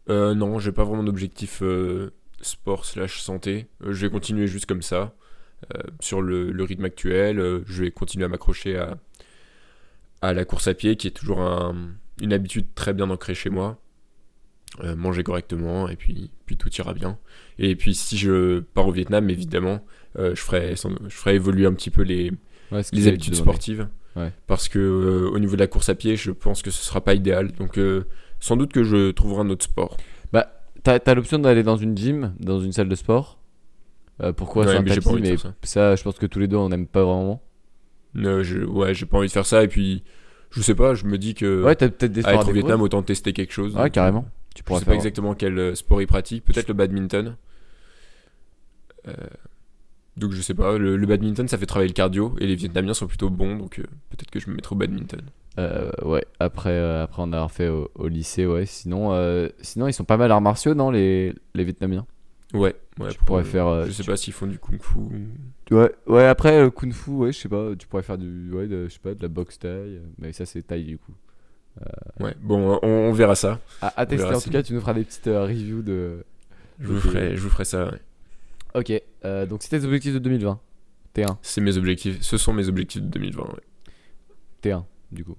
Euh, 0.09 0.35
Non, 0.35 0.59
j'ai 0.59 0.73
pas 0.73 0.85
vraiment 0.85 1.03
d'objectif 1.03 1.63
sport 2.41 2.85
slash 2.85 3.21
santé. 3.21 3.67
je 3.81 4.07
vais 4.07 4.11
continuer 4.11 4.47
juste 4.47 4.67
comme 4.67 4.83
ça. 4.83 5.15
sur 6.01 6.21
le, 6.21 6.51
le, 6.51 6.65
rythme 6.65 6.85
actuel, 6.85 7.63
je 7.67 7.85
vais 7.85 7.91
continuer 7.91 8.25
à 8.27 8.29
m'accrocher 8.29 8.77
à, 8.77 8.99
à 10.21 10.33
la 10.35 10.45
course 10.45 10.69
à 10.69 10.75
pied, 10.75 10.97
qui 10.97 11.07
est 11.07 11.11
toujours 11.13 11.41
un, 11.41 11.75
une 12.21 12.33
habitude 12.33 12.67
très 12.75 12.93
bien 12.93 13.09
ancrée 13.11 13.35
chez 13.35 13.49
moi. 13.51 13.79
manger 14.97 15.23
correctement, 15.23 15.89
et 15.89 15.97
puis, 15.97 16.31
puis 16.45 16.57
tout 16.59 16.71
ira 16.77 16.93
bien. 16.93 17.19
Et 17.59 17.77
puis 17.77 17.95
si 17.95 18.19
je 18.19 18.61
pars 18.61 18.89
au 18.89 18.93
Vietnam, 18.93 19.31
évidemment, 19.31 19.75
euh, 19.77 19.79
je, 20.17 20.35
ferai, 20.35 20.75
je 20.77 21.15
ferai 21.15 21.35
évoluer 21.35 21.67
un 21.67 21.73
petit 21.73 21.91
peu 21.91 22.03
les, 22.03 22.33
les 22.93 23.09
habitudes 23.09 23.35
sportives. 23.35 23.89
Parce 24.47 24.69
que 24.69 24.79
euh, 24.79 25.31
au 25.31 25.39
niveau 25.39 25.55
de 25.55 25.61
la 25.61 25.67
course 25.67 25.89
à 25.89 25.95
pied, 25.95 26.17
je 26.17 26.31
pense 26.31 26.63
que 26.63 26.71
ce 26.71 26.85
sera 26.85 27.01
pas 27.01 27.15
idéal. 27.15 27.53
Donc 27.53 27.79
euh, 27.79 28.05
sans 28.41 28.57
doute 28.57 28.73
que 28.73 28.85
je 28.85 29.11
trouverai 29.11 29.43
un 29.43 29.51
autre 29.51 29.65
sport. 29.65 29.97
Bah, 30.33 30.49
t'as 30.83 30.99
as, 31.05 31.15
l'option 31.15 31.39
d'aller 31.39 31.63
dans 31.63 31.77
une 31.77 31.97
gym, 31.97 32.35
dans 32.39 32.61
une 32.61 32.73
salle 32.73 32.89
de 32.89 32.95
sport. 32.95 33.39
pourquoi 34.37 34.67
ouais, 34.67 34.83
mais, 34.83 34.95
tapis, 34.95 35.21
mais 35.21 35.37
ça. 35.63 35.97
je 35.97 36.03
pense 36.03 36.19
que 36.19 36.27
tous 36.27 36.39
les 36.39 36.49
deux 36.49 36.57
on 36.57 36.69
n'aime 36.69 36.87
pas 36.87 37.05
vraiment. 37.05 37.43
je, 38.15 38.65
ouais, 38.65 38.95
j'ai 38.95 39.07
pas 39.07 39.19
envie 39.19 39.29
de 39.29 39.33
faire 39.33 39.47
ça 39.47 39.65
et 39.65 39.69
puis 39.69 40.05
je 40.51 40.63
sais 40.63 40.77
pas, 40.77 40.95
je 40.95 41.05
me 41.07 41.19
dis 41.19 41.35
que 41.35 41.65
ouais, 41.65 41.75
t'as 41.75 41.89
peut-être 41.89 42.13
des 42.13 42.23
sports 42.23 42.33
à 42.33 42.37
être 42.37 42.49
au 42.49 42.53
Vietnam 42.53 42.83
autant 42.83 43.03
tester 43.03 43.33
quelque 43.33 43.53
chose. 43.53 43.75
Ouais, 43.75 43.91
carrément. 43.91 44.27
Tu 44.55 44.63
pourras 44.63 44.79
je 44.79 44.85
sais 44.85 44.91
pas 44.91 44.95
exactement 44.95 45.35
quel 45.35 45.75
sport 45.75 46.01
il 46.01 46.07
pratique, 46.07 46.45
peut-être 46.45 46.69
le 46.69 46.75
badminton. 46.75 47.37
Donc 50.17 50.31
je 50.31 50.41
sais 50.41 50.55
pas, 50.55 50.79
le, 50.79 50.97
badminton 51.07 51.49
ça 51.49 51.59
fait 51.59 51.67
travailler 51.67 51.89
le 51.89 51.95
cardio 51.95 52.37
et 52.39 52.47
les 52.47 52.55
Vietnamiens 52.55 52.95
sont 52.95 53.09
plutôt 53.09 53.31
bons 53.31 53.57
donc 53.57 53.81
euh, 53.81 53.83
peut-être 54.11 54.31
que 54.31 54.39
je 54.39 54.49
me 54.49 54.55
mettrai 54.55 54.75
au 54.75 54.79
badminton. 54.79 55.23
Euh, 55.59 55.91
ouais, 56.03 56.25
après, 56.41 56.71
euh, 56.71 57.03
après 57.03 57.23
en 57.23 57.33
avoir 57.33 57.51
fait 57.51 57.69
au, 57.69 58.09
lycée, 58.09 58.47
ouais. 58.47 58.67
Sinon, 58.67 59.49
sinon 59.61 59.89
ils 59.89 59.93
sont 59.93 60.05
pas 60.05 60.17
mal 60.17 60.31
arts 60.31 60.41
martiaux, 60.41 60.75
non, 60.75 60.91
les, 60.91 61.35
les 61.55 61.65
Vietnamiens? 61.65 62.07
Ouais, 62.53 62.77
ouais. 63.01 63.09
Tu 63.11 63.19
pourrais 63.19 63.45
faire. 63.45 63.87
je 63.87 63.91
sais 63.91 64.05
pas 64.05 64.17
s'ils 64.17 64.33
font 64.33 64.47
du 64.47 64.59
kung 64.59 64.81
fu. 64.81 64.99
Ouais, 65.71 65.93
ouais 66.07 66.27
après 66.27 66.61
le 66.61 66.71
kung 66.71 66.93
fu, 66.93 67.11
ouais, 67.11 67.33
je 67.33 67.39
sais 67.39 67.49
pas, 67.49 67.75
tu 67.77 67.89
pourrais 67.89 68.03
faire 68.03 68.19
du, 68.19 68.53
ouais, 68.53 68.69
de, 68.69 68.87
je 68.87 68.93
sais 68.93 69.01
pas, 69.01 69.15
de 69.15 69.23
la 69.23 69.29
boxe 69.29 69.59
taille, 69.59 70.01
mais 70.19 70.33
ça 70.33 70.47
c'est 70.47 70.63
taille 70.63 70.85
du 70.85 70.99
coup. 70.99 71.15
Ouais, 72.21 72.37
bon, 72.41 72.79
on, 72.83 73.13
verra 73.13 73.35
ça. 73.35 73.59
À, 73.81 74.07
tester 74.07 74.33
en 74.33 74.41
tout 74.41 74.51
cas, 74.51 74.63
tu 74.63 74.75
nous 74.75 74.81
feras 74.81 74.95
des 74.95 75.03
petites 75.03 75.27
reviews 75.27 75.83
de. 75.83 76.25
Je 76.79 76.89
vous, 76.89 77.01
ferai, 77.01 77.37
je 77.37 77.41
vous 77.41 77.49
ferai 77.49 77.65
ça, 77.65 77.87
ouais. 77.87 78.01
Ok, 78.75 78.93
euh, 79.25 79.47
donc 79.47 79.63
c'était 79.63 79.79
tes 79.79 79.87
objectifs 79.87 80.15
de 80.15 80.19
2020. 80.19 80.61
T1. 81.15 81.37
C'est 81.43 81.61
mes 81.61 81.77
objectifs, 81.77 82.21
ce 82.23 82.37
sont 82.37 82.53
mes 82.53 82.69
objectifs 82.69 83.01
de 83.03 83.07
2020, 83.07 83.43
ouais. 83.43 83.49
T1, 84.63 84.83
du 85.13 85.25
coup. 85.25 85.37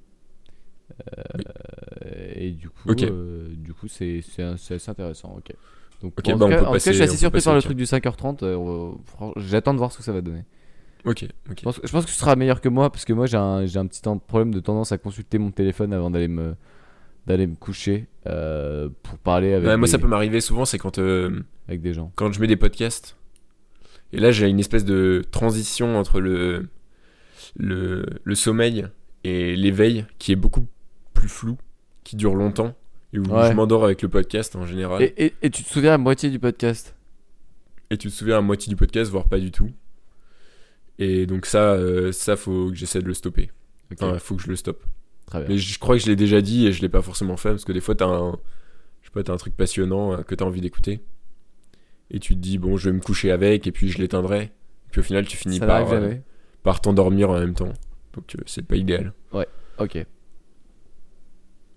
Euh, 0.91 2.33
et 2.35 2.51
du 2.51 2.69
coup, 2.69 2.89
euh, 2.91 3.49
du 3.49 3.73
coup 3.73 3.87
c'est 3.89 4.21
assez 4.39 4.89
intéressant, 4.89 5.35
ok. 5.37 5.53
Donc, 6.01 6.13
ok, 6.17 6.29
en, 6.29 6.37
bah, 6.37 6.49
cas, 6.49 6.61
en 6.61 6.65
tout 6.65 6.71
cas, 6.71 6.79
je 6.79 6.91
suis 6.91 7.01
assez 7.01 7.17
surpris 7.17 7.41
par 7.41 7.55
le 7.55 7.61
truc 7.61 7.75
du 7.75 7.83
5h30. 7.83 9.33
J'attends 9.37 9.73
de 9.73 9.79
voir 9.79 9.91
ce 9.91 9.97
que 9.97 10.03
ça 10.03 10.13
va 10.13 10.21
donner. 10.21 10.45
Ok, 11.03 11.25
ok. 11.49 11.57
Je 11.59 11.63
pense, 11.63 11.79
je 11.83 11.91
pense 11.91 12.05
que 12.05 12.11
ce 12.11 12.17
sera 12.17 12.35
meilleur 12.35 12.61
que 12.61 12.69
moi 12.69 12.89
parce 12.89 13.05
que 13.05 13.13
moi 13.13 13.27
j'ai 13.27 13.37
un, 13.37 13.63
un 13.63 13.87
petit 13.87 14.01
problème 14.27 14.53
de 14.53 14.59
tendance 14.59 14.91
à 14.91 14.97
consulter 14.97 15.37
mon 15.37 15.51
téléphone 15.51 15.93
avant 15.93 16.09
d'aller 16.09 16.27
me, 16.27 16.55
d'aller 17.27 17.47
me 17.47 17.55
coucher 17.55 18.07
pour 18.23 19.17
parler 19.23 19.53
avec. 19.53 19.77
Moi, 19.77 19.87
ça 19.87 19.99
peut 19.99 20.07
m'arriver 20.07 20.39
souvent, 20.39 20.63
c'est 20.63 20.77
quand. 20.77 20.97
avec 21.67 21.81
des 21.81 21.93
gens. 21.93 22.13
Quand 22.15 22.31
je 22.31 22.39
mets 22.39 22.47
des 22.47 22.55
podcasts 22.55 23.17
et 24.15 24.19
là, 24.19 24.31
j'ai 24.31 24.47
une 24.47 24.61
espèce 24.61 24.85
de 24.85 25.23
transition 25.29 25.97
entre 25.97 26.21
le, 26.21 26.69
le, 27.57 28.05
le 28.23 28.35
sommeil 28.35 28.87
et 29.25 29.57
l'éveil 29.57 30.05
qui 30.19 30.31
est 30.31 30.37
beaucoup 30.37 30.65
plus 31.13 31.27
flou, 31.27 31.57
qui 32.05 32.15
dure 32.15 32.33
longtemps, 32.33 32.75
et 33.11 33.19
où 33.19 33.25
je 33.25 33.51
m'endors 33.51 33.83
avec 33.83 34.01
le 34.01 34.07
podcast 34.07 34.55
en 34.55 34.65
général. 34.65 35.03
Et, 35.03 35.33
et, 35.41 35.49
tu 35.49 35.63
te 35.63 35.69
souviens 35.69 35.95
à 35.95 35.97
moitié 35.97 36.29
du 36.29 36.39
podcast? 36.39 36.95
Et 37.89 37.97
tu 37.97 38.07
te 38.07 38.13
souviens 38.13 38.37
à 38.37 38.41
moitié 38.41 38.69
du 38.69 38.77
podcast, 38.77 39.11
voire 39.11 39.27
pas 39.27 39.39
du 39.39 39.51
tout. 39.51 39.69
Et 40.97 41.25
donc 41.25 41.45
ça, 41.45 41.73
euh, 41.73 42.13
ça 42.13 42.37
faut 42.37 42.69
que 42.69 42.75
j'essaie 42.75 43.01
de 43.01 43.07
le 43.07 43.13
stopper. 43.13 43.51
Enfin, 43.91 44.17
faut 44.17 44.35
que 44.37 44.43
je 44.43 44.47
le 44.47 44.55
stoppe. 44.55 44.81
Très 45.25 45.39
bien. 45.39 45.49
Mais 45.49 45.57
je 45.57 45.77
crois 45.77 45.97
que 45.97 46.03
je 46.03 46.07
l'ai 46.07 46.15
déjà 46.15 46.41
dit 46.41 46.67
et 46.67 46.71
je 46.71 46.81
l'ai 46.81 46.89
pas 46.89 47.01
forcément 47.01 47.35
fait 47.35 47.49
parce 47.49 47.65
que 47.65 47.73
des 47.73 47.81
fois 47.81 47.95
t'as 47.95 48.07
un, 48.07 48.39
je 49.01 49.07
sais 49.07 49.11
pas, 49.11 49.29
as 49.29 49.33
un 49.33 49.37
truc 49.37 49.57
passionnant 49.57 50.13
euh, 50.13 50.17
que 50.23 50.35
t'as 50.35 50.45
envie 50.45 50.61
d'écouter 50.61 51.01
et 52.11 52.19
tu 52.19 52.35
te 52.35 52.39
dis 52.39 52.57
bon 52.57 52.77
je 52.77 52.89
vais 52.89 52.95
me 52.95 53.01
coucher 53.01 53.31
avec 53.31 53.67
et 53.67 53.71
puis 53.71 53.89
je 53.89 53.97
l'éteindrai. 53.97 54.51
Puis 54.91 55.01
au 55.01 55.03
final 55.03 55.25
tu 55.25 55.35
finis 55.35 55.59
par, 55.59 55.91
euh, 55.91 56.13
par 56.63 56.79
t'endormir 56.79 57.29
en 57.29 57.39
même 57.39 57.53
temps. 57.53 57.73
Donc 58.13 58.35
euh, 58.35 58.41
c'est 58.45 58.65
pas 58.65 58.75
idéal. 58.75 59.13
Ouais 59.33 59.47
ok. 59.79 60.05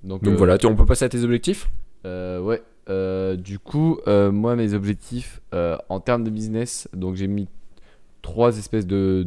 Donc, 0.05 0.23
donc 0.23 0.35
voilà 0.35 0.57
on 0.65 0.77
peut 0.77 0.87
passer 0.87 1.05
à 1.05 1.09
tes 1.09 1.25
objectifs? 1.25 1.71
Euh, 2.07 2.41
ouais. 2.41 2.63
Du 3.37 3.59
coup 3.59 3.99
moi 4.07 4.55
mes 4.55 4.75
objectifs 4.75 5.41
en 5.89 6.01
termes 6.01 6.25
de 6.25 6.31
business 6.31 6.89
donc 6.93 7.17
j'ai 7.17 7.27
mis 7.27 7.49
trois 8.23 8.57
espèces 8.59 8.87
de, 8.87 9.27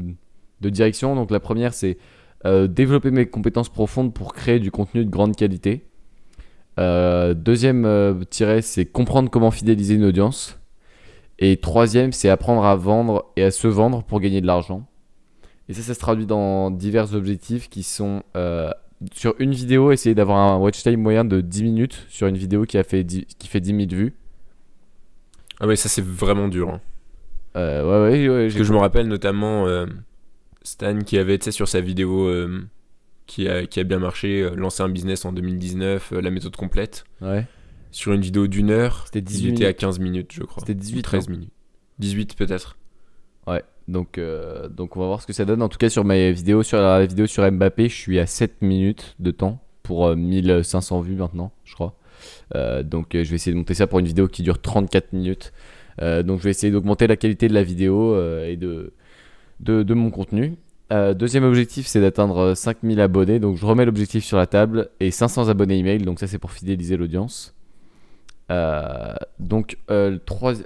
de 0.62 0.70
directions. 0.70 1.16
Donc 1.16 1.32
la 1.32 1.40
première 1.40 1.74
c'est 1.74 1.98
développer 2.46 3.12
mes 3.12 3.26
compétences 3.26 3.70
profondes 3.70 4.14
pour 4.14 4.34
créer 4.34 4.60
du 4.60 4.72
contenu 4.72 5.04
de 5.04 5.10
grande 5.10 5.36
qualité. 5.36 5.86
Deuxième 6.78 8.24
tiret 8.30 8.62
c'est 8.62 8.86
comprendre 8.86 9.30
comment 9.30 9.52
fidéliser 9.52 9.96
une 9.96 10.06
audience 10.06 10.58
Et 11.44 11.58
troisième, 11.58 12.14
c'est 12.14 12.30
apprendre 12.30 12.64
à 12.64 12.76
vendre 12.76 13.26
et 13.36 13.44
à 13.44 13.52
se 13.52 13.68
vendre 13.68 14.04
pour 14.04 14.20
gagner 14.20 14.42
de 14.42 14.48
l'argent. 14.48 14.88
Et 15.68 15.74
ça, 15.74 15.82
ça 15.82 15.96
se 15.96 16.00
traduit 16.00 16.28
dans 16.28 16.70
divers 16.70 17.16
objectifs 17.16 17.68
qui 17.68 17.82
sont 17.82 18.22
euh, 18.38 18.70
sur 19.12 19.34
une 19.40 19.52
vidéo, 19.52 19.92
essayer 19.92 20.14
d'avoir 20.14 20.38
un 20.38 20.58
watch 20.58 20.84
time 20.84 21.02
moyen 21.02 21.26
de 21.26 21.42
10 21.42 21.64
minutes 21.64 22.06
sur 22.10 22.28
une 22.28 22.38
vidéo 22.38 22.66
qui, 22.66 22.78
a 22.78 22.84
fait 22.84 23.04
qui 23.04 23.48
fait 23.48 23.60
10 23.60 23.70
000 23.70 23.90
vues. 23.90 24.14
Ah 25.60 25.66
ouais, 25.66 25.76
ça 25.76 25.90
c'est 25.90 26.06
vraiment 26.06 26.48
dur. 26.48 26.70
Hein. 26.70 26.82
Euh, 27.56 28.10
ouais, 28.10 28.28
ouais, 28.28 28.46
ouais. 28.46 28.54
que 28.56 28.64
je 28.64 28.72
me 28.72 28.78
rappelle 28.78 29.08
notamment 29.08 29.66
euh, 29.66 29.88
Stan 30.62 31.00
qui 31.00 31.18
avait, 31.18 31.40
tu 31.40 31.46
sais, 31.46 31.52
sur 31.52 31.68
sa 31.68 31.82
vidéo 31.82 32.32
qui, 33.26 33.48
a, 33.48 33.66
qui 33.66 33.80
a 33.80 33.84
bien 33.84 33.98
marché, 33.98 34.48
lancé 34.56 34.84
un 34.84 34.90
business 34.90 35.26
en 35.26 35.32
2019, 35.32 36.12
la 36.12 36.30
méthode 36.30 36.56
complète. 36.56 37.04
Ouais. 37.20 37.48
Sur 37.92 38.14
une 38.14 38.22
vidéo 38.22 38.48
d'une 38.48 38.70
heure, 38.70 39.04
c'était 39.06 39.22
18 39.22 39.48
il 39.48 39.54
était 39.54 39.66
à 39.66 39.74
15 39.74 40.00
minutes, 40.00 40.32
je 40.34 40.44
crois. 40.44 40.62
C'était 40.62 40.76
18 40.76 41.02
13 41.02 41.30
minutes. 41.30 41.52
18 42.00 42.36
peut-être. 42.36 42.78
Ouais. 43.48 43.64
Donc, 43.88 44.18
euh, 44.18 44.70
donc 44.70 44.96
on 44.96 45.02
va 45.02 45.08
voir 45.08 45.22
ce 45.22 45.28
que 45.28 45.34
ça 45.34 45.46
donne. 45.46 45.62
En 45.62 45.70
tout 45.70 45.78
cas, 45.78 45.90
sur 45.90 46.06
ma 46.06 46.32
vidéo, 46.32 46.64
sur 46.64 46.80
la 46.80 47.06
vidéo 47.06 47.28
sur 47.28 47.50
Mbappé, 47.50 47.90
je 47.90 47.96
suis 47.96 48.20
à 48.20 48.26
7 48.26 48.62
minutes 48.62 49.16
de 49.20 49.32
temps 49.32 49.62
pour 49.84 50.16
1500 50.16 51.00
euh, 51.00 51.04
vues 51.04 51.16
maintenant, 51.16 51.52
je 51.66 51.74
crois. 51.74 51.96
Euh, 52.56 52.84
donc 52.84 53.10
je 53.14 53.24
vais 53.24 53.36
essayer 53.36 53.52
de 53.52 53.58
monter 53.58 53.74
ça 53.74 53.88
pour 53.88 54.00
une 54.00 54.06
vidéo 54.06 54.28
qui 54.28 54.44
dure 54.44 54.62
34 54.62 55.14
minutes. 55.14 55.52
donc 56.00 56.40
je 56.40 56.44
vais 56.44 56.52
essayer 56.52 56.72
d'augmenter 56.72 57.08
la 57.08 57.18
qualité 57.18 57.48
de 57.48 57.54
la 57.54 57.64
vidéo 57.64 58.16
et 58.44 58.56
de, 58.56 58.94
de, 59.60 59.84
de, 59.84 59.94
mon 59.94 60.12
contenu. 60.12 60.56
deuxième 60.90 61.44
objectif, 61.44 61.88
c'est 61.88 62.02
d'atteindre 62.02 62.54
5000 62.54 63.02
abonnés. 63.02 63.40
Donc 63.40 63.58
je 63.58 63.66
remets 63.66 63.86
l'objectif 63.86 64.24
sur 64.24 64.38
la 64.38 64.48
table 64.48 64.90
et 65.00 65.12
500 65.12 65.50
abonnés 65.50 65.78
email. 65.78 66.00
Donc 66.00 66.20
ça, 66.20 66.28
c'est 66.28 66.40
pour 66.40 66.52
fidéliser 66.52 66.96
l'audience. 66.96 67.56
Euh, 68.52 69.14
donc, 69.40 69.78
euh, 69.90 70.18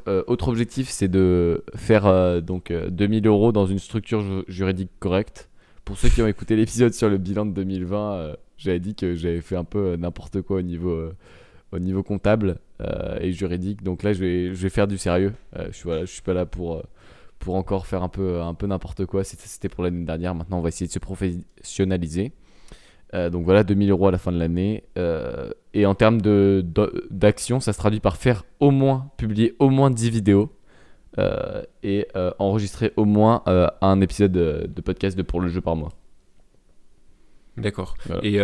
euh, 0.08 0.24
autre 0.28 0.48
objectif, 0.48 0.90
c'est 0.90 1.08
de 1.08 1.64
faire 1.76 2.42
donc 2.42 2.72
2000 2.72 3.28
euros 3.28 3.52
dans 3.52 3.66
une 3.66 3.80
structure 3.80 4.44
juridique 4.48 4.92
correcte. 5.00 5.50
Pour 5.84 5.98
ceux 5.98 6.10
qui 6.10 6.22
ont 6.22 6.28
écouté 6.28 6.56
l'épisode 6.56 6.94
sur 6.94 7.10
le 7.10 7.18
bilan 7.18 7.46
de 7.46 7.52
2020, 7.52 8.36
j'avais 8.58 8.80
dit 8.80 8.96
que 8.96 9.14
j'avais 9.14 9.42
fait 9.42 9.56
un 9.56 9.64
peu 9.64 9.96
n'importe 9.98 10.42
quoi 10.42 10.58
au 10.58 10.62
niveau, 10.64 11.12
au 11.72 11.80
niveau 11.80 12.02
comptable 12.02 12.58
et 13.22 13.32
juridique. 13.32 13.84
Donc 13.84 14.02
là, 14.02 14.14
je 14.14 14.20
vais, 14.20 14.48
je 14.48 14.62
vais 14.64 14.70
faire 14.70 14.88
du 14.88 14.98
sérieux. 14.98 15.34
je 15.56 15.72
suis 15.72 15.84
voilà, 15.84 16.06
je 16.06 16.12
suis 16.12 16.24
pas 16.24 16.34
là 16.34 16.46
pour 16.46 16.84
pour 17.38 17.56
encore 17.56 17.86
faire 17.86 18.02
un 18.02 18.10
peu 18.10 18.42
un 18.42 18.56
peu 18.56 18.66
n'importe 18.66 19.06
quoi. 19.06 19.24
C'était 19.24 19.70
pour 19.70 19.84
l'année 19.84 20.06
dernière. 20.06 20.34
Maintenant, 20.34 20.58
on 20.58 20.62
va 20.62 20.70
essayer 20.70 20.88
de 20.88 20.92
se 20.92 21.00
professionnaliser. 21.00 22.32
Euh, 23.16 23.30
donc 23.30 23.46
voilà, 23.46 23.64
2000 23.64 23.90
euros 23.92 24.08
à 24.08 24.12
la 24.12 24.18
fin 24.18 24.32
de 24.32 24.38
l'année. 24.38 24.84
Euh, 24.98 25.50
et 25.74 25.86
en 25.86 25.96
termes 25.96 26.22
d'action, 26.22 27.60
ça 27.60 27.74
se 27.74 27.78
traduit 27.78 28.00
par 28.00 28.18
faire 28.18 28.44
au 28.60 28.72
moins, 28.72 29.10
publier 29.18 29.56
au 29.60 29.70
moins 29.70 29.90
10 29.90 30.10
vidéos 30.10 30.52
euh, 31.18 31.64
et 31.84 32.08
enregistrer 32.40 32.92
au 32.98 33.06
moins 33.06 33.44
un 33.82 34.02
épisode 34.02 34.32
de, 34.32 34.82
podcast 34.82 35.18
de 35.18 35.24
Pour 35.24 35.42
le 35.42 35.48
jeu 35.48 35.62
par 35.62 35.76
mois. 35.76 35.94
D'accord. 37.58 37.96
Et 38.22 38.40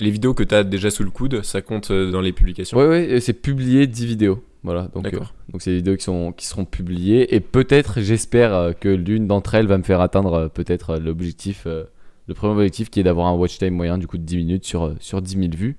les 0.00 0.10
vidéos 0.10 0.34
que 0.34 0.42
tu 0.42 0.54
as 0.54 0.64
déjà 0.64 0.90
sous 0.90 1.04
le 1.04 1.10
coude, 1.10 1.42
ça 1.42 1.62
compte 1.62 1.92
dans 1.92 2.20
les 2.20 2.32
publications? 2.32 2.78
Oui, 2.78 3.20
c'est 3.20 3.34
publier 3.34 3.86
10 3.86 4.06
vidéos. 4.06 4.42
Voilà, 4.64 4.88
donc 4.92 5.08
donc 5.12 5.62
c'est 5.62 5.70
des 5.70 5.76
vidéos 5.76 5.96
qui, 5.96 6.02
sont, 6.02 6.32
qui 6.32 6.44
seront 6.44 6.64
publiées 6.64 7.32
et 7.32 7.38
peut-être, 7.38 8.00
j'espère 8.00 8.74
que 8.80 8.88
l'une 8.88 9.28
d'entre 9.28 9.54
elles 9.54 9.68
va 9.68 9.78
me 9.78 9.84
faire 9.84 10.00
atteindre 10.00 10.48
peut-être 10.48 10.96
l'objectif 10.96 11.68
le 12.28 12.34
premier 12.34 12.52
objectif 12.52 12.90
qui 12.90 13.00
est 13.00 13.02
d'avoir 13.02 13.26
un 13.26 13.34
watch 13.34 13.58
time 13.58 13.74
moyen 13.74 13.98
du 13.98 14.06
coup 14.06 14.18
de 14.18 14.22
10 14.22 14.36
minutes 14.36 14.64
sur, 14.64 14.84
euh, 14.84 14.96
sur 15.00 15.20
10 15.20 15.36
000 15.36 15.48
vues. 15.56 15.76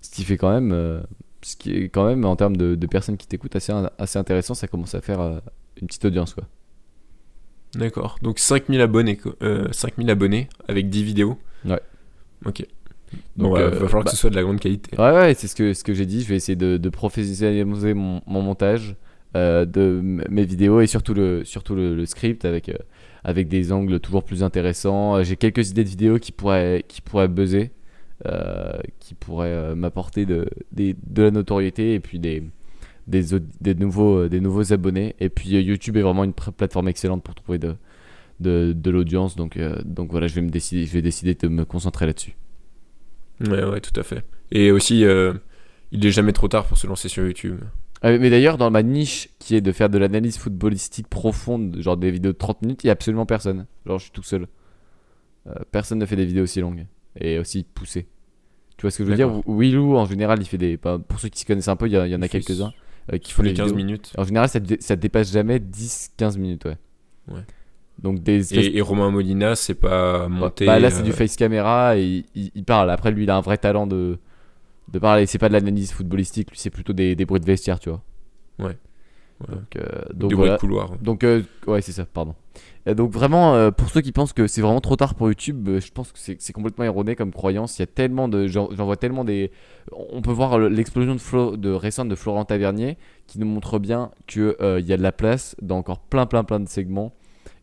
Ce 0.00 0.10
qui 0.10 0.24
fait 0.24 0.38
quand 0.38 0.50
même, 0.50 0.72
euh, 0.72 1.00
ce 1.42 1.56
qui 1.56 1.72
est 1.76 1.88
quand 1.90 2.06
même 2.06 2.24
en 2.24 2.36
termes 2.36 2.56
de, 2.56 2.86
personnes 2.86 3.18
qui 3.18 3.26
t'écoutent 3.26 3.54
assez, 3.54 3.72
assez 3.98 4.18
intéressant. 4.18 4.54
Ça 4.54 4.66
commence 4.66 4.94
à 4.94 5.02
faire 5.02 5.20
euh, 5.20 5.38
une 5.80 5.86
petite 5.86 6.04
audience 6.06 6.34
quoi. 6.34 6.44
D'accord. 7.74 8.16
Donc 8.22 8.40
5000 8.40 8.80
abonnés, 8.80 9.20
5000 9.70 10.10
abonnés 10.10 10.48
avec 10.66 10.88
10 10.88 11.04
vidéos. 11.04 11.38
Ouais. 11.64 11.80
Ok. 12.44 12.66
Donc, 13.36 13.58
il 13.58 13.62
va 13.62 13.88
falloir 13.88 14.04
que 14.04 14.10
ce 14.10 14.16
bah 14.16 14.20
soit 14.20 14.30
de 14.30 14.36
la 14.36 14.42
grande 14.42 14.60
qualité. 14.60 14.96
Ouais, 14.96 15.12
ouais, 15.12 15.34
c'est 15.34 15.48
ce 15.48 15.54
que, 15.54 15.74
ce 15.74 15.84
que 15.84 15.94
j'ai 15.94 16.06
dit. 16.06 16.22
Je 16.22 16.28
vais 16.28 16.36
essayer 16.36 16.56
de, 16.56 16.78
de 16.78 16.88
professionnaliser 16.88 17.94
mon, 17.94 18.22
mon 18.26 18.42
montage 18.42 18.96
de 19.34 20.00
mes 20.02 20.44
vidéos 20.44 20.80
et 20.80 20.86
surtout 20.88 21.14
le, 21.14 21.44
surtout 21.44 21.74
le, 21.74 22.06
script 22.06 22.44
avec 22.44 22.72
avec 23.24 23.48
des 23.48 23.72
angles 23.72 24.00
toujours 24.00 24.24
plus 24.24 24.42
intéressants. 24.42 25.16
Euh, 25.16 25.22
j'ai 25.22 25.36
quelques 25.36 25.70
idées 25.70 25.84
de 25.84 25.88
vidéos 25.88 26.18
qui 26.18 26.32
pourraient, 26.32 26.84
qui 26.88 27.00
pourraient 27.00 27.28
buzzer, 27.28 27.70
euh, 28.26 28.78
qui 28.98 29.14
pourraient 29.14 29.48
euh, 29.48 29.74
m'apporter 29.74 30.26
de, 30.26 30.48
de, 30.72 31.22
la 31.22 31.30
notoriété 31.30 31.94
et 31.94 32.00
puis 32.00 32.18
des, 32.18 32.42
des, 33.06 33.22
des, 33.60 33.74
nouveaux, 33.74 34.28
des 34.28 34.40
nouveaux 34.40 34.72
abonnés. 34.72 35.14
Et 35.20 35.28
puis 35.28 35.50
YouTube 35.50 35.96
est 35.96 36.02
vraiment 36.02 36.24
une 36.24 36.34
plateforme 36.34 36.88
excellente 36.88 37.22
pour 37.22 37.34
trouver 37.34 37.58
de, 37.58 37.76
de, 38.40 38.72
de 38.72 38.90
l'audience. 38.90 39.36
Donc, 39.36 39.58
donc 39.84 40.10
voilà, 40.10 40.26
je 40.26 40.34
vais, 40.34 40.42
me 40.42 40.50
décider, 40.50 40.86
je 40.86 40.92
vais 40.92 41.02
décider 41.02 41.34
de 41.34 41.48
me 41.48 41.64
concentrer 41.64 42.06
là-dessus. 42.06 42.36
Ouais, 43.46 43.64
ouais, 43.64 43.80
tout 43.80 43.98
à 43.98 44.02
fait. 44.02 44.24
Et 44.50 44.70
aussi, 44.70 45.00
il 45.00 46.00
n'est 46.00 46.10
jamais 46.10 46.32
trop 46.32 46.48
tard 46.48 46.66
pour 46.66 46.76
se 46.76 46.86
lancer 46.86 47.08
sur 47.08 47.24
YouTube. 47.24 47.60
Euh, 48.04 48.18
mais 48.20 48.30
d'ailleurs, 48.30 48.56
dans 48.56 48.70
ma 48.70 48.82
niche 48.82 49.28
qui 49.38 49.54
est 49.54 49.60
de 49.60 49.72
faire 49.72 49.90
de 49.90 49.98
l'analyse 49.98 50.38
footballistique 50.38 51.08
profonde, 51.08 51.76
genre 51.80 51.96
des 51.96 52.10
vidéos 52.10 52.32
de 52.32 52.38
30 52.38 52.62
minutes, 52.62 52.84
il 52.84 52.86
n'y 52.86 52.90
a 52.90 52.92
absolument 52.92 53.26
personne. 53.26 53.66
Genre, 53.86 53.98
je 53.98 54.04
suis 54.04 54.12
tout 54.12 54.22
seul. 54.22 54.46
Euh, 55.46 55.52
personne 55.70 55.98
ne 55.98 56.06
fait 56.06 56.16
des 56.16 56.24
vidéos 56.24 56.44
aussi 56.44 56.60
longues 56.60 56.86
et 57.18 57.38
aussi 57.38 57.64
poussées. 57.64 58.06
Tu 58.76 58.82
vois 58.82 58.90
ce 58.90 58.98
que 58.98 59.04
je 59.04 59.10
veux 59.10 59.16
dire 59.16 59.30
Willou, 59.46 59.96
en 59.96 60.06
général, 60.06 60.40
il 60.40 60.46
fait 60.46 60.58
des. 60.58 60.78
Pour 60.78 61.20
ceux 61.20 61.28
qui 61.28 61.40
se 61.40 61.46
connaissent 61.46 61.68
un 61.68 61.76
peu, 61.76 61.86
il 61.86 61.92
y, 61.92 62.14
en 62.14 62.22
a 62.22 62.28
quelques-uns 62.28 62.72
euh, 63.12 63.18
qui 63.18 63.32
font 63.32 63.42
les 63.42 63.52
15 63.52 63.74
minutes. 63.74 64.12
En 64.16 64.24
général, 64.24 64.48
ça, 64.48 64.60
ça 64.78 64.96
dépasse 64.96 65.32
jamais 65.32 65.58
10-15 65.58 66.38
minutes, 66.38 66.64
ouais. 66.64 66.78
Ouais. 67.28 67.42
Donc 68.02 68.22
des 68.22 68.54
et, 68.54 68.80
Romain 68.80 69.10
Molina, 69.10 69.54
c'est 69.54 69.74
pas 69.74 70.26
monté. 70.28 70.64
Bah, 70.64 70.78
là, 70.78 70.90
c'est 70.90 71.02
du 71.02 71.12
face 71.12 71.36
caméra 71.36 71.98
et 71.98 72.24
il, 72.34 72.64
parle. 72.64 72.90
Après, 72.90 73.10
lui, 73.10 73.24
il 73.24 73.30
a 73.30 73.36
un 73.36 73.42
vrai 73.42 73.58
talent 73.58 73.86
de 73.86 74.18
de 74.92 74.98
parler. 74.98 75.26
C'est 75.26 75.38
pas 75.38 75.48
de 75.48 75.54
l'analyse 75.54 75.92
footballistique, 75.92 76.50
lui, 76.50 76.58
c'est 76.58 76.70
plutôt 76.70 76.92
des, 76.92 77.14
des, 77.14 77.24
bruits 77.24 77.40
de 77.40 77.46
vestiaire, 77.46 77.78
tu 77.78 77.90
vois. 77.90 78.02
Ouais. 78.58 78.76
Donc, 79.48 79.76
euh, 79.76 79.82
donc, 80.12 80.30
des 80.30 80.36
bruits 80.36 80.50
de 80.50 80.56
couloir. 80.56 80.98
Donc, 80.98 81.24
euh, 81.24 81.42
ouais, 81.66 81.80
c'est 81.80 81.92
ça, 81.92 82.04
pardon. 82.04 82.34
Et 82.84 82.94
donc, 82.94 83.10
vraiment, 83.10 83.54
euh, 83.54 83.70
pour 83.70 83.88
ceux 83.88 84.02
qui 84.02 84.12
pensent 84.12 84.34
que 84.34 84.46
c'est 84.46 84.60
vraiment 84.60 84.80
trop 84.80 84.96
tard 84.96 85.14
pour 85.14 85.28
YouTube, 85.28 85.66
je 85.78 85.90
pense 85.92 86.12
que 86.12 86.18
c'est 86.18 86.52
complètement 86.52 86.84
erroné 86.84 87.16
comme 87.16 87.32
croyance. 87.32 87.78
Il 87.78 87.82
y 87.82 87.84
a 87.84 87.86
tellement 87.86 88.28
de. 88.28 88.46
J'en 88.48 88.68
vois 88.68 88.96
tellement 88.96 89.24
des. 89.24 89.50
On 89.92 90.20
peut 90.20 90.32
voir 90.32 90.58
l'explosion 90.58 91.14
de, 91.14 91.56
de 91.56 91.70
récente 91.70 92.08
de 92.08 92.14
Florent 92.14 92.44
Tavernier 92.44 92.98
qui 93.26 93.38
nous 93.38 93.46
montre 93.46 93.78
bien 93.78 94.10
qu'il 94.26 94.54
il 94.60 94.86
y 94.86 94.92
a 94.92 94.96
de 94.96 95.02
la 95.02 95.12
place 95.12 95.56
dans 95.62 95.78
encore 95.78 96.00
plein, 96.00 96.26
plein, 96.26 96.44
plein 96.44 96.60
de 96.60 96.68
segments 96.68 97.14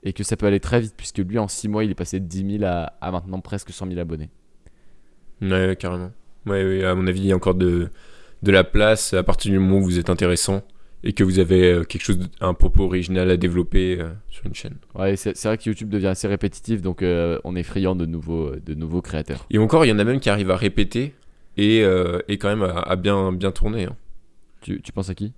et 0.03 0.13
que 0.13 0.23
ça 0.23 0.37
peut 0.37 0.45
aller 0.45 0.59
très 0.59 0.79
vite 0.79 0.93
puisque 0.95 1.19
lui, 1.19 1.37
en 1.37 1.47
6 1.47 1.67
mois, 1.67 1.83
il 1.83 1.91
est 1.91 1.95
passé 1.95 2.19
de 2.19 2.25
10 2.25 2.59
000 2.59 2.63
à, 2.63 2.93
à 3.01 3.11
maintenant 3.11 3.39
presque 3.39 3.71
100 3.71 3.87
000 3.87 3.99
abonnés. 3.99 4.29
Ouais, 5.41 5.75
carrément. 5.77 6.11
Ouais, 6.45 6.83
à 6.83 6.95
mon 6.95 7.07
avis, 7.07 7.21
il 7.21 7.27
y 7.27 7.31
a 7.31 7.35
encore 7.35 7.55
de, 7.55 7.89
de 8.43 8.51
la 8.51 8.63
place 8.63 9.13
à 9.13 9.23
partir 9.23 9.51
du 9.51 9.59
moment 9.59 9.77
où 9.77 9.83
vous 9.83 9.99
êtes 9.99 10.09
intéressant 10.09 10.63
et 11.03 11.13
que 11.13 11.23
vous 11.23 11.39
avez 11.39 11.71
euh, 11.71 11.83
quelque 11.83 12.03
chose, 12.03 12.19
un 12.41 12.53
propos 12.53 12.83
original 12.83 13.29
à 13.29 13.37
développer 13.37 13.99
euh, 13.99 14.09
sur 14.29 14.45
une 14.45 14.55
chaîne. 14.55 14.77
Ouais, 14.95 15.15
c'est 15.15 15.41
vrai 15.43 15.57
que 15.57 15.63
YouTube 15.65 15.89
devient 15.89 16.07
assez 16.07 16.27
répétitif, 16.27 16.81
donc 16.81 17.01
euh, 17.01 17.39
on 17.43 17.55
est 17.55 17.63
friand 17.63 17.95
de 17.95 18.05
nouveaux, 18.05 18.55
de 18.55 18.73
nouveaux 18.73 19.01
créateurs. 19.01 19.45
Et 19.51 19.57
encore, 19.57 19.85
il 19.85 19.89
y 19.89 19.91
en 19.91 19.99
a 19.99 20.03
même 20.03 20.19
qui 20.19 20.29
arrivent 20.29 20.51
à 20.51 20.57
répéter 20.57 21.13
et, 21.55 21.79
et 22.27 22.37
quand 22.37 22.55
même 22.55 22.61
à, 22.61 22.95
bien, 22.95 23.31
bien 23.31 23.51
tourner. 23.51 23.85
Hein. 23.85 23.95
Tu, 24.61 24.79
tu, 24.81 24.91
penses 24.91 25.09
à 25.09 25.15
qui? 25.15 25.33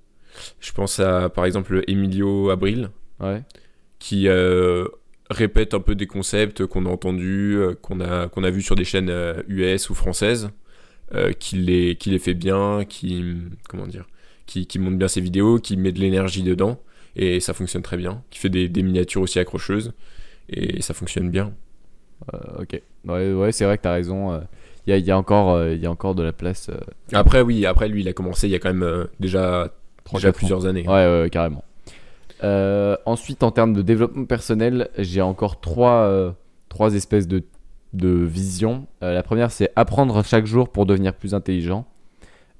Je 0.59 0.73
pense 0.73 0.99
à 0.99 1.29
par 1.29 1.45
exemple 1.45 1.81
Emilio 1.87 2.49
Abril, 2.49 2.89
ouais. 3.21 3.41
qui 3.99 4.27
répète 5.29 5.73
un 5.73 5.79
peu 5.79 5.95
des 5.95 6.07
concepts 6.07 6.65
qu'on 6.65 6.85
a 6.85 6.89
entendus, 6.89 7.57
qu'on 7.81 8.01
a, 8.01 8.27
qu'on 8.27 8.43
a 8.43 8.49
vus 8.49 8.63
sur 8.63 8.75
des 8.75 8.83
chaînes 8.83 9.13
US 9.47 9.89
ou 9.89 9.95
françaises. 9.95 10.49
Euh, 11.15 11.31
qui, 11.31 11.55
les, 11.55 11.95
qui 11.95 12.11
les 12.11 12.19
fait 12.19 12.35
bien, 12.35 12.85
qui, 12.87 13.25
comment 13.67 13.87
dire, 13.87 14.05
qui, 14.45 14.67
qui 14.67 14.77
monte 14.77 14.95
bien 14.95 15.07
ses 15.07 15.21
vidéos, 15.21 15.57
qui 15.57 15.75
met 15.75 15.91
de 15.91 15.99
l'énergie 15.99 16.43
dedans, 16.43 16.79
et 17.15 17.39
ça 17.39 17.55
fonctionne 17.55 17.81
très 17.81 17.97
bien, 17.97 18.21
qui 18.29 18.37
fait 18.37 18.49
des, 18.49 18.69
des 18.69 18.83
miniatures 18.83 19.23
aussi 19.23 19.39
accrocheuses, 19.39 19.93
et 20.49 20.83
ça 20.83 20.93
fonctionne 20.93 21.31
bien. 21.31 21.53
Euh, 22.35 22.61
ok, 22.61 22.81
ouais, 23.07 23.33
ouais 23.33 23.51
c'est 23.51 23.65
vrai 23.65 23.77
que 23.77 23.81
tu 23.81 23.87
as 23.87 23.93
raison. 23.93 24.39
Il 24.85 24.91
y, 24.91 24.93
a, 24.93 24.97
y, 24.99 25.09
a 25.09 25.17
encore, 25.17 25.67
il 25.67 25.79
y 25.79 25.87
a 25.87 25.91
encore 25.91 26.13
de 26.13 26.21
la 26.21 26.31
place. 26.31 26.69
Après, 27.11 27.41
oui, 27.41 27.65
après 27.65 27.87
lui, 27.87 28.01
il 28.01 28.07
a 28.07 28.13
commencé 28.13 28.47
il 28.47 28.51
y 28.51 28.55
a 28.55 28.59
quand 28.59 28.71
même 28.71 29.07
déjà, 29.19 29.73
déjà 30.13 30.31
plusieurs 30.31 30.67
années. 30.67 30.87
Ouais, 30.87 31.23
ouais, 31.23 31.29
carrément. 31.31 31.63
ensuite, 33.07 33.41
en 33.41 33.49
termes 33.49 33.73
de 33.73 33.81
développement 33.81 34.25
personnel, 34.25 34.89
j'ai 34.99 35.21
encore 35.21 35.59
trois, 35.59 36.35
trois 36.69 36.93
espèces 36.93 37.27
de 37.27 37.43
de 37.93 38.09
vision. 38.09 38.87
Euh, 39.03 39.13
la 39.13 39.23
première, 39.23 39.51
c'est 39.51 39.71
apprendre 39.75 40.23
chaque 40.23 40.45
jour 40.45 40.69
pour 40.69 40.85
devenir 40.85 41.13
plus 41.13 41.33
intelligent. 41.33 41.85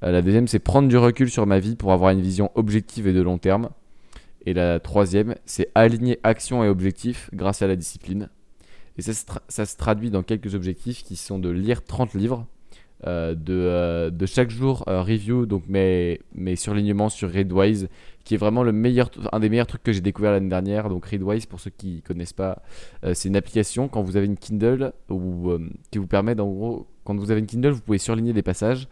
Euh, 0.04 0.12
la 0.12 0.22
deuxième, 0.22 0.48
c'est 0.48 0.60
prendre 0.60 0.88
du 0.88 0.98
recul 0.98 1.30
sur 1.30 1.46
ma 1.46 1.60
vie 1.60 1.76
pour 1.76 1.92
avoir 1.92 2.12
une 2.12 2.22
vision 2.22 2.52
objective 2.56 3.08
et 3.08 3.14
de 3.14 3.22
long 3.22 3.38
terme. 3.38 3.70
Et 4.46 4.54
la 4.54 4.80
troisième, 4.80 5.36
c'est 5.46 5.70
aligner 5.76 6.20
action 6.24 6.64
et 6.64 6.70
objectif 6.70 7.30
grâce 7.34 7.62
à 7.62 7.68
la 7.68 7.76
discipline. 7.76 8.30
Et 8.98 9.02
ça, 9.02 9.14
ça, 9.48 9.66
se 9.66 9.78
traduit 9.78 10.10
dans 10.10 10.24
quelques 10.24 10.56
objectifs 10.56 11.04
qui 11.04 11.16
sont 11.16 11.40
de 11.40 11.50
lire 11.50 11.84
30 11.84 12.14
livres, 12.14 12.46
de, 13.06 14.10
de, 14.10 14.26
chaque 14.26 14.50
jour 14.50 14.84
review 14.86 15.46
donc 15.46 15.64
mes, 15.70 16.20
mes 16.36 16.58
surlignements 16.58 17.08
sur 17.08 17.32
Readwise 17.32 17.88
qui 18.30 18.36
est 18.36 18.38
vraiment 18.38 18.62
le 18.62 18.72
meilleur, 18.72 19.10
un 19.32 19.40
des 19.40 19.50
meilleurs 19.50 19.66
trucs 19.66 19.82
que 19.82 19.92
j'ai 19.92 20.02
découvert 20.02 20.32
l'année 20.32 20.50
dernière. 20.50 20.88
Donc 20.88 21.04
Readwise, 21.08 21.48
pour 21.48 21.60
ceux 21.60 21.72
qui 21.72 22.04
connaissent 22.04 22.32
pas, 22.32 22.62
c'est 23.14 23.28
une 23.28 23.36
application 23.36 23.88
quand 23.88 24.04
vous 24.04 24.18
avez 24.18 24.28
une 24.28 24.38
Kindle 24.38 24.94
ou 25.10 25.52
qui 25.90 25.98
vous 25.98 26.06
permet, 26.06 26.40
en 26.40 26.48
gros, 26.48 26.86
quand 27.06 27.16
vous 27.16 27.32
avez 27.32 27.40
une 27.40 27.48
Kindle, 27.48 27.72
vous 27.72 27.82
pouvez 27.82 27.98
surligner 27.98 28.34
des 28.34 28.44
passages 28.44 28.88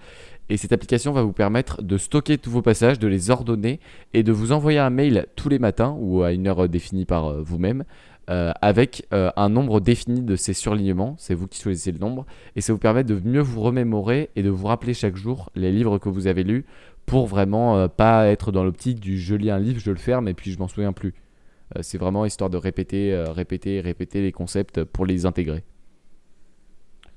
et 0.50 0.58
cette 0.58 0.72
application 0.72 1.12
va 1.12 1.24
vous 1.24 1.34
permettre 1.34 1.82
de 1.82 1.98
stocker 1.98 2.38
tous 2.38 2.52
vos 2.52 2.62
passages, 2.62 3.00
de 3.00 3.08
les 3.08 3.30
ordonner 3.30 3.80
et 4.14 4.24
de 4.24 4.32
vous 4.32 4.52
envoyer 4.52 4.80
un 4.80 4.90
mail 4.90 5.28
tous 5.36 5.50
les 5.50 5.60
matins 5.60 5.96
ou 6.00 6.24
à 6.24 6.32
une 6.32 6.48
heure 6.48 6.70
définie 6.70 7.06
par 7.06 7.26
euh, 7.26 7.42
vous-même 7.42 7.84
euh, 8.30 8.52
avec 8.62 9.06
euh, 9.14 9.32
un 9.36 9.50
nombre 9.50 9.80
défini 9.82 10.22
de 10.22 10.36
ces 10.36 10.54
surlignements. 10.54 11.16
C'est 11.18 11.34
vous 11.34 11.48
qui 11.48 11.62
choisissez 11.62 11.92
le 11.92 12.00
nombre 12.00 12.26
et 12.56 12.62
ça 12.62 12.72
vous 12.72 12.80
permet 12.80 13.04
de 13.04 13.20
mieux 13.24 13.42
vous 13.42 13.62
remémorer 13.62 14.30
et 14.36 14.44
de 14.44 14.50
vous 14.50 14.68
rappeler 14.68 14.94
chaque 14.94 15.18
jour 15.18 15.50
les 15.56 15.72
livres 15.72 15.98
que 15.98 16.10
vous 16.10 16.28
avez 16.28 16.44
lus 16.44 16.66
pour 17.08 17.26
vraiment 17.26 17.90
pas 17.90 18.28
être 18.28 18.52
dans 18.52 18.64
l'optique 18.64 19.00
du 19.00 19.18
je 19.18 19.34
lis 19.34 19.50
un 19.50 19.58
livre, 19.58 19.80
je 19.80 19.90
le 19.90 19.98
ferme 19.98 20.28
et 20.28 20.36
puis 20.36 20.52
je 20.52 20.60
m'en 20.60 20.68
souviens 20.68 20.94
plus. 20.94 21.16
c'est 21.82 21.98
vraiment 21.98 22.24
histoire 22.26 22.52
de 22.52 22.58
répéter, 22.58 23.16
répéter, 23.30 23.82
répéter 23.82 24.22
les 24.22 24.32
concepts 24.32 24.84
pour 24.84 25.08
les 25.08 25.26
intégrer. 25.26 25.64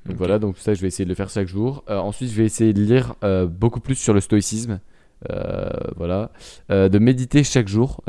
Donc 0.07 0.17
voilà, 0.17 0.39
donc 0.39 0.57
ça 0.59 0.75
je 0.75 0.81
vais 0.81 0.89
essayer 0.89 1.05
de 1.05 1.11
le 1.11 1.15
faire 1.15 1.29
chaque 1.29 1.49
jour. 1.49 1.85
Euh, 1.91 1.99
ensuite 1.99 2.31
je 2.31 2.37
vais 2.37 2.45
essayer 2.45 2.73
de 2.73 2.81
lire 2.81 3.15
euh, 3.23 3.47
beaucoup 3.47 3.81
plus 3.81 3.97
sur 3.97 4.15
le 4.15 4.21
stoïcisme. 4.21 4.81
Euh, 5.29 5.69
voilà, 5.97 6.31
de 6.71 6.99
méditer 6.99 7.45
chaque 7.45 7.69
jour 7.69 8.03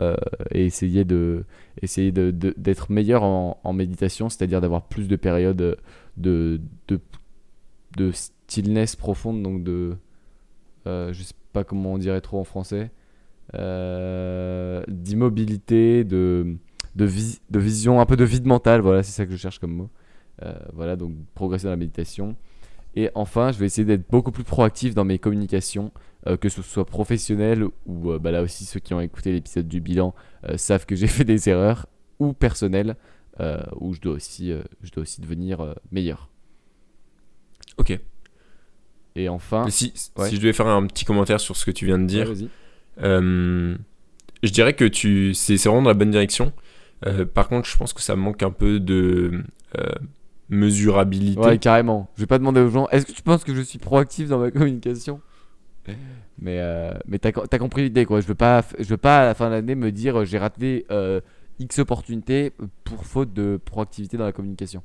et 0.52 0.66
essayer 0.66 1.04
de 1.04 1.44
essayer 1.82 2.14
de, 2.14 2.32
d'être 2.32 2.90
meilleur 2.90 3.24
en, 3.24 3.60
en 3.66 3.74
méditation, 3.74 4.30
c'est-à-dire 4.30 4.62
d'avoir 4.62 4.84
plus 4.84 5.10
de 5.10 5.18
périodes 5.18 5.58
de, 5.58 6.62
de, 6.88 7.02
de 7.98 8.12
stillness 8.14 8.96
profonde, 8.96 9.44
donc 9.44 9.62
de 9.62 9.98
je 10.86 11.22
sais 11.22 11.34
pas 11.52 11.64
comment 11.64 11.94
on 11.94 11.98
dirait 11.98 12.22
trop 12.22 12.40
en 12.40 12.44
français, 12.44 12.92
d'immobilité, 13.54 16.04
de 16.04 16.58
de, 16.96 17.10
de 17.50 17.60
vision, 17.60 18.02
un 18.02 18.06
peu 18.06 18.18
de 18.18 18.24
vide 18.24 18.46
mental, 18.46 18.82
voilà, 18.82 19.04
c'est 19.04 19.12
ça 19.12 19.26
que 19.26 19.32
je 19.32 19.38
cherche 19.38 19.60
comme 19.60 19.74
mot. 19.74 19.90
Euh, 20.44 20.54
voilà, 20.74 20.96
donc 20.96 21.14
progresser 21.34 21.66
dans 21.66 21.72
la 21.72 21.78
méditation. 21.78 22.36
Et 22.96 23.10
enfin, 23.16 23.52
je 23.52 23.60
vais 23.60 23.66
essayer 23.66 23.86
d'être 23.86 24.10
beaucoup 24.10 24.32
plus 24.32 24.44
proactif 24.44 24.94
dans 24.94 25.06
mes 25.06 25.20
communications, 25.20 25.92
euh, 26.28 26.36
que 26.36 26.50
ce 26.50 26.62
soit 26.62 26.86
professionnel 26.86 27.66
ou 27.86 28.12
euh, 28.12 28.20
bah 28.20 28.32
là 28.32 28.42
aussi 28.42 28.66
ceux 28.66 28.80
qui 28.80 28.94
ont 28.94 29.00
écouté 29.00 29.32
l'épisode 29.32 29.68
du 29.68 29.80
bilan 29.80 30.14
savent 30.56 30.86
que 30.86 30.96
j'ai 30.96 31.08
fait 31.08 31.24
des 31.24 31.50
erreurs, 31.50 31.88
ou 32.20 32.34
personnel, 32.34 32.96
où 33.80 33.94
je 33.94 34.02
dois 34.02 34.14
aussi, 34.14 34.54
je 34.84 34.92
dois 34.92 35.02
aussi 35.02 35.22
devenir 35.22 35.76
meilleur. 35.92 36.30
Ok. 37.78 38.00
Et 39.16 39.30
enfin. 39.30 39.70
Si, 39.70 39.92
si, 39.96 40.12
je 40.36 40.38
devais 40.38 40.54
faire 40.54 40.68
un 40.68 40.86
petit 40.88 41.06
commentaire 41.06 41.40
sur 41.40 41.56
ce 41.56 41.66
que 41.66 41.72
tu 41.72 41.86
viens 41.86 42.00
de 42.00 42.06
dire, 42.06 42.34
je 42.98 44.50
dirais 44.52 44.74
que 44.74 44.86
tu 44.86 45.34
c'est 45.34 45.56
vraiment 45.58 45.84
dans 45.84 45.90
la 45.90 45.96
bonne 45.96 46.12
direction. 46.12 46.54
par 47.34 47.48
contre, 47.50 47.68
je 47.68 47.78
pense 47.78 47.94
que 47.94 48.02
ça 48.02 48.16
manque 48.16 48.44
un 48.44 48.52
peu 48.52 48.80
de 48.80 49.44
mesurabilité. 50.52 51.40
Ouais, 51.40 51.58
carrément. 51.58 52.10
Je 52.16 52.22
vais 52.22 52.28
pas 52.28 52.38
demander 52.38 52.62
aux 52.62 52.70
gens, 52.70 52.88
est-ce 52.90 53.06
que 53.06 53.14
tu 53.14 53.24
penses 53.24 53.44
que 53.44 53.56
je 53.56 53.62
suis 53.62 53.80
proactif 53.80 54.28
dans 54.28 54.38
ma 54.38 54.52
communication? 54.52 55.22
Mais, 56.40 56.60
euh, 56.60 56.94
mais 57.08 57.20
t'as 57.20 57.30
as 57.30 57.60
compris 57.60 57.84
l'idée, 57.84 58.06
quoi. 58.06 58.20
Je 58.20 58.28
veux 58.28 58.36
pas, 58.36 58.64
je 58.78 58.88
veux 58.88 58.98
pas 58.98 59.22
à 59.22 59.26
la 59.26 59.34
fin 59.34 59.48
de 59.48 59.56
l'année 59.56 59.76
me 59.76 59.92
dire 59.92 60.26
j'ai 60.26 60.38
raté 60.38 60.86
euh, 60.92 61.22
X 61.60 61.80
opportunités 61.80 62.52
pour 62.84 63.06
faute 63.06 63.34
de 63.34 63.60
proactivité 63.64 64.18
dans 64.18 64.26
la 64.26 64.32
communication. 64.32 64.84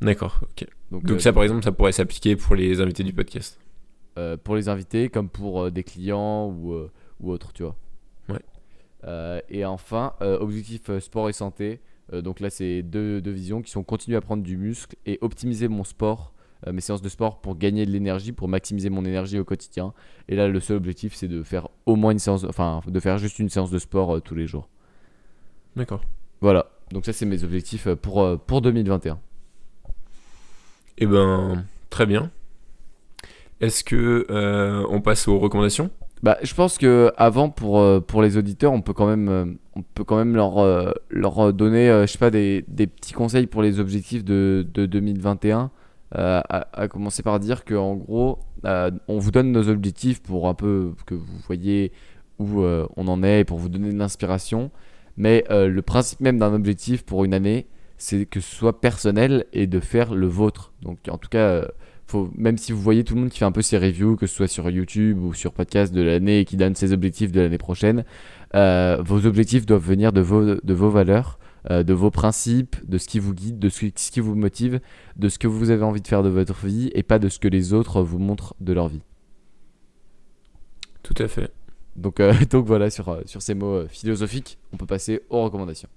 D'accord, 0.00 0.40
ok. 0.42 0.66
Donc, 0.90 1.04
Donc 1.04 1.16
euh, 1.16 1.20
ça, 1.20 1.32
par 1.32 1.42
exemple, 1.42 1.62
ça 1.62 1.72
pourrait 1.72 1.92
s'appliquer 1.92 2.36
pour 2.36 2.54
les 2.54 2.80
invités 2.80 3.04
du 3.04 3.12
podcast. 3.12 3.58
pour 4.44 4.56
les 4.56 4.68
invités, 4.68 5.08
comme 5.08 5.28
pour 5.28 5.70
des 5.70 5.82
clients 5.82 6.48
ou, 6.48 6.74
ou 7.20 7.30
autres, 7.30 7.52
tu 7.52 7.62
vois. 7.62 7.76
Ouais. 8.28 9.42
et 9.48 9.64
enfin, 9.64 10.14
objectif 10.20 10.98
sport 10.98 11.28
et 11.28 11.32
santé. 11.32 11.80
Euh, 12.12 12.22
donc 12.22 12.40
là, 12.40 12.50
c'est 12.50 12.82
deux, 12.82 13.20
visions 13.24 13.62
qui 13.62 13.70
sont 13.70 13.82
continuer 13.82 14.16
à 14.16 14.20
prendre 14.20 14.42
du 14.42 14.56
muscle 14.56 14.96
et 15.06 15.18
optimiser 15.20 15.68
mon 15.68 15.84
sport, 15.84 16.32
euh, 16.66 16.72
mes 16.72 16.80
séances 16.80 17.02
de 17.02 17.08
sport 17.08 17.40
pour 17.40 17.56
gagner 17.56 17.86
de 17.86 17.90
l'énergie, 17.90 18.32
pour 18.32 18.48
maximiser 18.48 18.90
mon 18.90 19.04
énergie 19.04 19.38
au 19.38 19.44
quotidien. 19.44 19.92
Et 20.28 20.36
là, 20.36 20.48
le 20.48 20.60
seul 20.60 20.76
objectif, 20.76 21.14
c'est 21.14 21.28
de 21.28 21.42
faire 21.42 21.68
au 21.86 21.96
moins 21.96 22.12
une 22.12 22.18
séance, 22.18 22.44
enfin, 22.44 22.80
de 22.86 23.00
faire 23.00 23.18
juste 23.18 23.38
une 23.38 23.48
séance 23.48 23.70
de 23.70 23.78
sport 23.78 24.16
euh, 24.16 24.20
tous 24.20 24.34
les 24.34 24.46
jours. 24.46 24.68
D'accord. 25.76 26.02
Voilà. 26.40 26.66
Donc 26.92 27.06
ça, 27.06 27.12
c'est 27.12 27.26
mes 27.26 27.42
objectifs 27.42 27.88
pour, 27.94 28.38
pour 28.40 28.60
2021. 28.60 29.18
Eh 30.98 31.06
ben, 31.06 31.64
très 31.90 32.06
bien. 32.06 32.30
Est-ce 33.60 33.84
que 33.84 34.26
on 34.88 35.00
passe 35.00 35.28
aux 35.28 35.38
recommandations? 35.38 35.90
Bah, 36.24 36.38
je 36.42 36.54
pense 36.54 36.78
que 36.78 37.12
avant 37.18 37.50
pour, 37.50 37.78
euh, 37.80 38.00
pour 38.00 38.22
les 38.22 38.38
auditeurs, 38.38 38.72
on 38.72 38.80
peut 38.80 38.94
quand 38.94 39.06
même, 39.06 39.28
euh, 39.28 39.44
on 39.76 39.82
peut 39.82 40.04
quand 40.04 40.16
même 40.16 40.34
leur, 40.34 40.56
euh, 40.56 40.90
leur 41.10 41.52
donner, 41.52 41.88
je 41.88 42.06
sais 42.10 42.16
pas, 42.16 42.30
des, 42.30 42.64
des, 42.66 42.86
petits 42.86 43.12
conseils 43.12 43.46
pour 43.46 43.60
les 43.60 43.78
objectifs 43.78 44.24
de, 44.24 44.66
de 44.72 44.86
2021. 44.86 45.70
À, 46.12 46.88
commencer 46.88 47.22
par 47.22 47.40
dire 47.40 47.64
que 47.64 47.74
en 47.74 47.94
gros, 47.96 48.38
on 48.64 49.18
vous 49.18 49.30
donne 49.32 49.52
nos 49.52 49.68
objectifs 49.68 50.22
pour 50.22 50.48
un 50.48 50.54
peu 50.54 50.92
que 51.04 51.14
vous 51.14 51.38
voyez 51.46 51.92
où 52.38 52.62
on 52.62 53.08
en 53.08 53.22
est 53.22 53.40
et 53.40 53.44
pour 53.44 53.58
vous 53.58 53.68
donner 53.68 53.92
de 53.92 53.98
l'inspiration. 53.98 54.70
Mais 55.18 55.44
le 55.50 55.80
principe 55.82 56.20
même 56.20 56.38
d'un 56.38 56.54
objectif 56.54 57.04
pour 57.04 57.24
une 57.24 57.34
année, 57.34 57.66
c'est 58.04 58.26
que 58.26 58.40
ce 58.40 58.54
soit 58.54 58.80
personnel 58.80 59.46
et 59.52 59.66
de 59.66 59.80
faire 59.80 60.14
le 60.14 60.26
vôtre. 60.26 60.72
Donc 60.82 60.98
en 61.08 61.18
tout 61.18 61.28
cas 61.28 61.64
même 62.36 62.58
si 62.58 62.72
vous 62.72 62.80
voyez 62.80 63.04
tout 63.04 63.14
le 63.14 63.22
monde 63.22 63.30
qui 63.30 63.38
fait 63.38 63.44
un 63.44 63.52
peu 63.52 63.62
ses 63.62 63.78
reviews, 63.78 64.16
que 64.16 64.26
ce 64.26 64.34
soit 64.34 64.48
sur 64.48 64.68
YouTube 64.70 65.22
ou 65.22 65.34
sur 65.34 65.52
podcast 65.52 65.92
de 65.92 66.02
l'année 66.02 66.40
et 66.40 66.44
qui 66.44 66.56
donne 66.56 66.74
ses 66.74 66.92
objectifs 66.92 67.32
de 67.32 67.40
l'année 67.40 67.58
prochaine, 67.58 68.04
euh, 68.54 68.98
vos 69.04 69.26
objectifs 69.26 69.66
doivent 69.66 69.86
venir 69.86 70.12
de 70.12 70.20
vos, 70.20 70.54
de 70.56 70.74
vos 70.74 70.90
valeurs, 70.90 71.38
euh, 71.70 71.82
de 71.82 71.94
vos 71.94 72.10
principes, 72.10 72.76
de 72.88 72.98
ce 72.98 73.08
qui 73.08 73.18
vous 73.18 73.34
guide, 73.34 73.58
de 73.58 73.68
ce, 73.68 73.86
qui 73.86 74.20
vous 74.20 74.34
motive, 74.34 74.80
de 75.16 75.28
ce 75.28 75.38
que 75.38 75.46
vous 75.46 75.70
avez 75.70 75.82
envie 75.82 76.02
de 76.02 76.08
faire 76.08 76.22
de 76.22 76.28
votre 76.28 76.66
vie 76.66 76.90
et 76.94 77.02
pas 77.02 77.18
de 77.18 77.28
ce 77.28 77.38
que 77.38 77.48
les 77.48 77.72
autres 77.72 78.02
vous 78.02 78.18
montrent 78.18 78.54
de 78.60 78.72
leur 78.72 78.88
vie. 78.88 79.02
Tout 81.02 81.14
à 81.18 81.28
fait. 81.28 81.52
Donc, 81.96 82.20
euh, 82.20 82.32
donc 82.50 82.66
voilà, 82.66 82.90
sur, 82.90 83.22
sur 83.26 83.42
ces 83.42 83.54
mots 83.54 83.86
philosophiques, 83.88 84.58
on 84.72 84.76
peut 84.76 84.86
passer 84.86 85.22
aux 85.30 85.42
recommandations. 85.42 85.88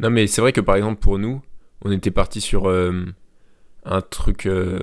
Non 0.00 0.10
mais 0.10 0.26
c'est 0.26 0.40
vrai 0.40 0.52
que 0.52 0.60
par 0.60 0.76
exemple 0.76 1.00
pour 1.00 1.18
nous, 1.18 1.42
on 1.84 1.92
était 1.92 2.10
parti 2.10 2.40
sur 2.40 2.68
un 3.84 4.00
truc, 4.00 4.46
euh, 4.46 4.80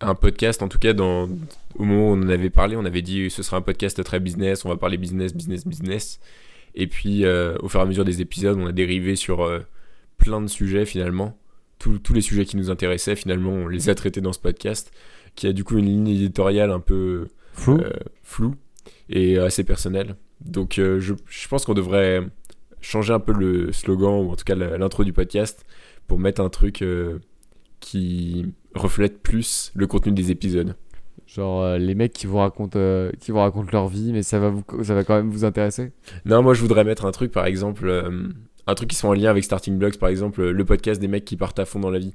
un, 0.00 0.14
podcast, 0.14 0.62
en 0.62 0.68
tout 0.68 0.78
cas, 0.78 0.92
dans, 0.92 1.28
au 1.74 1.84
moment 1.84 2.10
où 2.10 2.14
on 2.14 2.22
en 2.22 2.28
avait 2.28 2.50
parlé, 2.50 2.76
on 2.76 2.84
avait 2.84 3.02
dit 3.02 3.30
ce 3.30 3.42
sera 3.42 3.58
un 3.58 3.62
podcast 3.62 4.02
très 4.02 4.20
business, 4.20 4.64
on 4.64 4.68
va 4.68 4.76
parler 4.76 4.96
business, 4.96 5.34
business, 5.34 5.66
business. 5.66 6.20
Et 6.74 6.86
puis, 6.86 7.24
euh, 7.24 7.56
au 7.60 7.68
fur 7.68 7.80
et 7.80 7.82
à 7.82 7.86
mesure 7.86 8.04
des 8.04 8.20
épisodes, 8.20 8.58
on 8.58 8.66
a 8.66 8.72
dérivé 8.72 9.16
sur 9.16 9.42
euh, 9.42 9.60
plein 10.18 10.40
de 10.40 10.48
sujets 10.48 10.86
finalement. 10.86 11.36
tous 11.78 12.14
les 12.14 12.22
sujets 12.22 12.44
qui 12.44 12.56
nous 12.56 12.70
intéressaient, 12.70 13.16
finalement, 13.16 13.52
on 13.52 13.68
les 13.68 13.88
a 13.88 13.94
traités 13.94 14.20
dans 14.20 14.32
ce 14.32 14.38
podcast, 14.38 14.90
qui 15.34 15.46
a 15.46 15.52
du 15.52 15.64
coup 15.64 15.78
une 15.78 15.86
ligne 15.86 16.08
éditoriale 16.08 16.70
un 16.70 16.80
peu 16.80 17.28
floue 18.22 18.54
et 19.10 19.38
assez 19.38 19.64
personnelle. 19.64 20.16
Donc, 20.40 20.74
je, 20.76 21.00
je 21.00 21.48
pense 21.48 21.64
qu'on 21.64 21.74
devrait 21.74 22.22
changer 22.84 23.12
un 23.12 23.20
peu 23.20 23.32
le 23.32 23.72
slogan, 23.72 24.24
ou 24.24 24.30
en 24.30 24.36
tout 24.36 24.44
cas 24.44 24.54
l'intro 24.54 25.04
du 25.04 25.12
podcast, 25.12 25.64
pour 26.06 26.18
mettre 26.18 26.40
un 26.40 26.48
truc 26.48 26.84
qui 27.80 28.46
reflète 28.74 29.22
plus 29.22 29.72
le 29.74 29.86
contenu 29.86 30.12
des 30.12 30.30
épisodes. 30.30 30.74
Genre 31.26 31.62
euh, 31.62 31.78
les 31.78 31.94
mecs 31.94 32.12
qui 32.12 32.26
vous 32.26 32.38
racontent 32.38 32.78
euh, 32.78 33.10
qui 33.18 33.30
vous 33.30 33.38
racontent 33.38 33.70
leur 33.72 33.88
vie 33.88 34.12
mais 34.12 34.22
ça 34.22 34.38
va 34.38 34.50
vous 34.50 34.62
ça 34.82 34.94
va 34.94 35.04
quand 35.04 35.16
même 35.16 35.30
vous 35.30 35.44
intéresser? 35.44 35.92
Non, 36.24 36.42
moi 36.42 36.54
je 36.54 36.60
voudrais 36.60 36.84
mettre 36.84 37.06
un 37.06 37.12
truc 37.12 37.32
par 37.32 37.46
exemple 37.46 37.88
euh, 37.88 38.28
un 38.66 38.74
truc 38.74 38.90
qui 38.90 38.96
soit 38.96 39.10
en 39.10 39.14
lien 39.14 39.30
avec 39.30 39.42
Starting 39.42 39.78
Blocks 39.78 39.98
par 39.98 40.10
exemple 40.10 40.44
le 40.44 40.64
podcast 40.64 41.00
des 41.00 41.08
mecs 41.08 41.24
qui 41.24 41.36
partent 41.36 41.58
à 41.58 41.64
fond 41.64 41.80
dans 41.80 41.90
la 41.90 41.98
vie. 41.98 42.14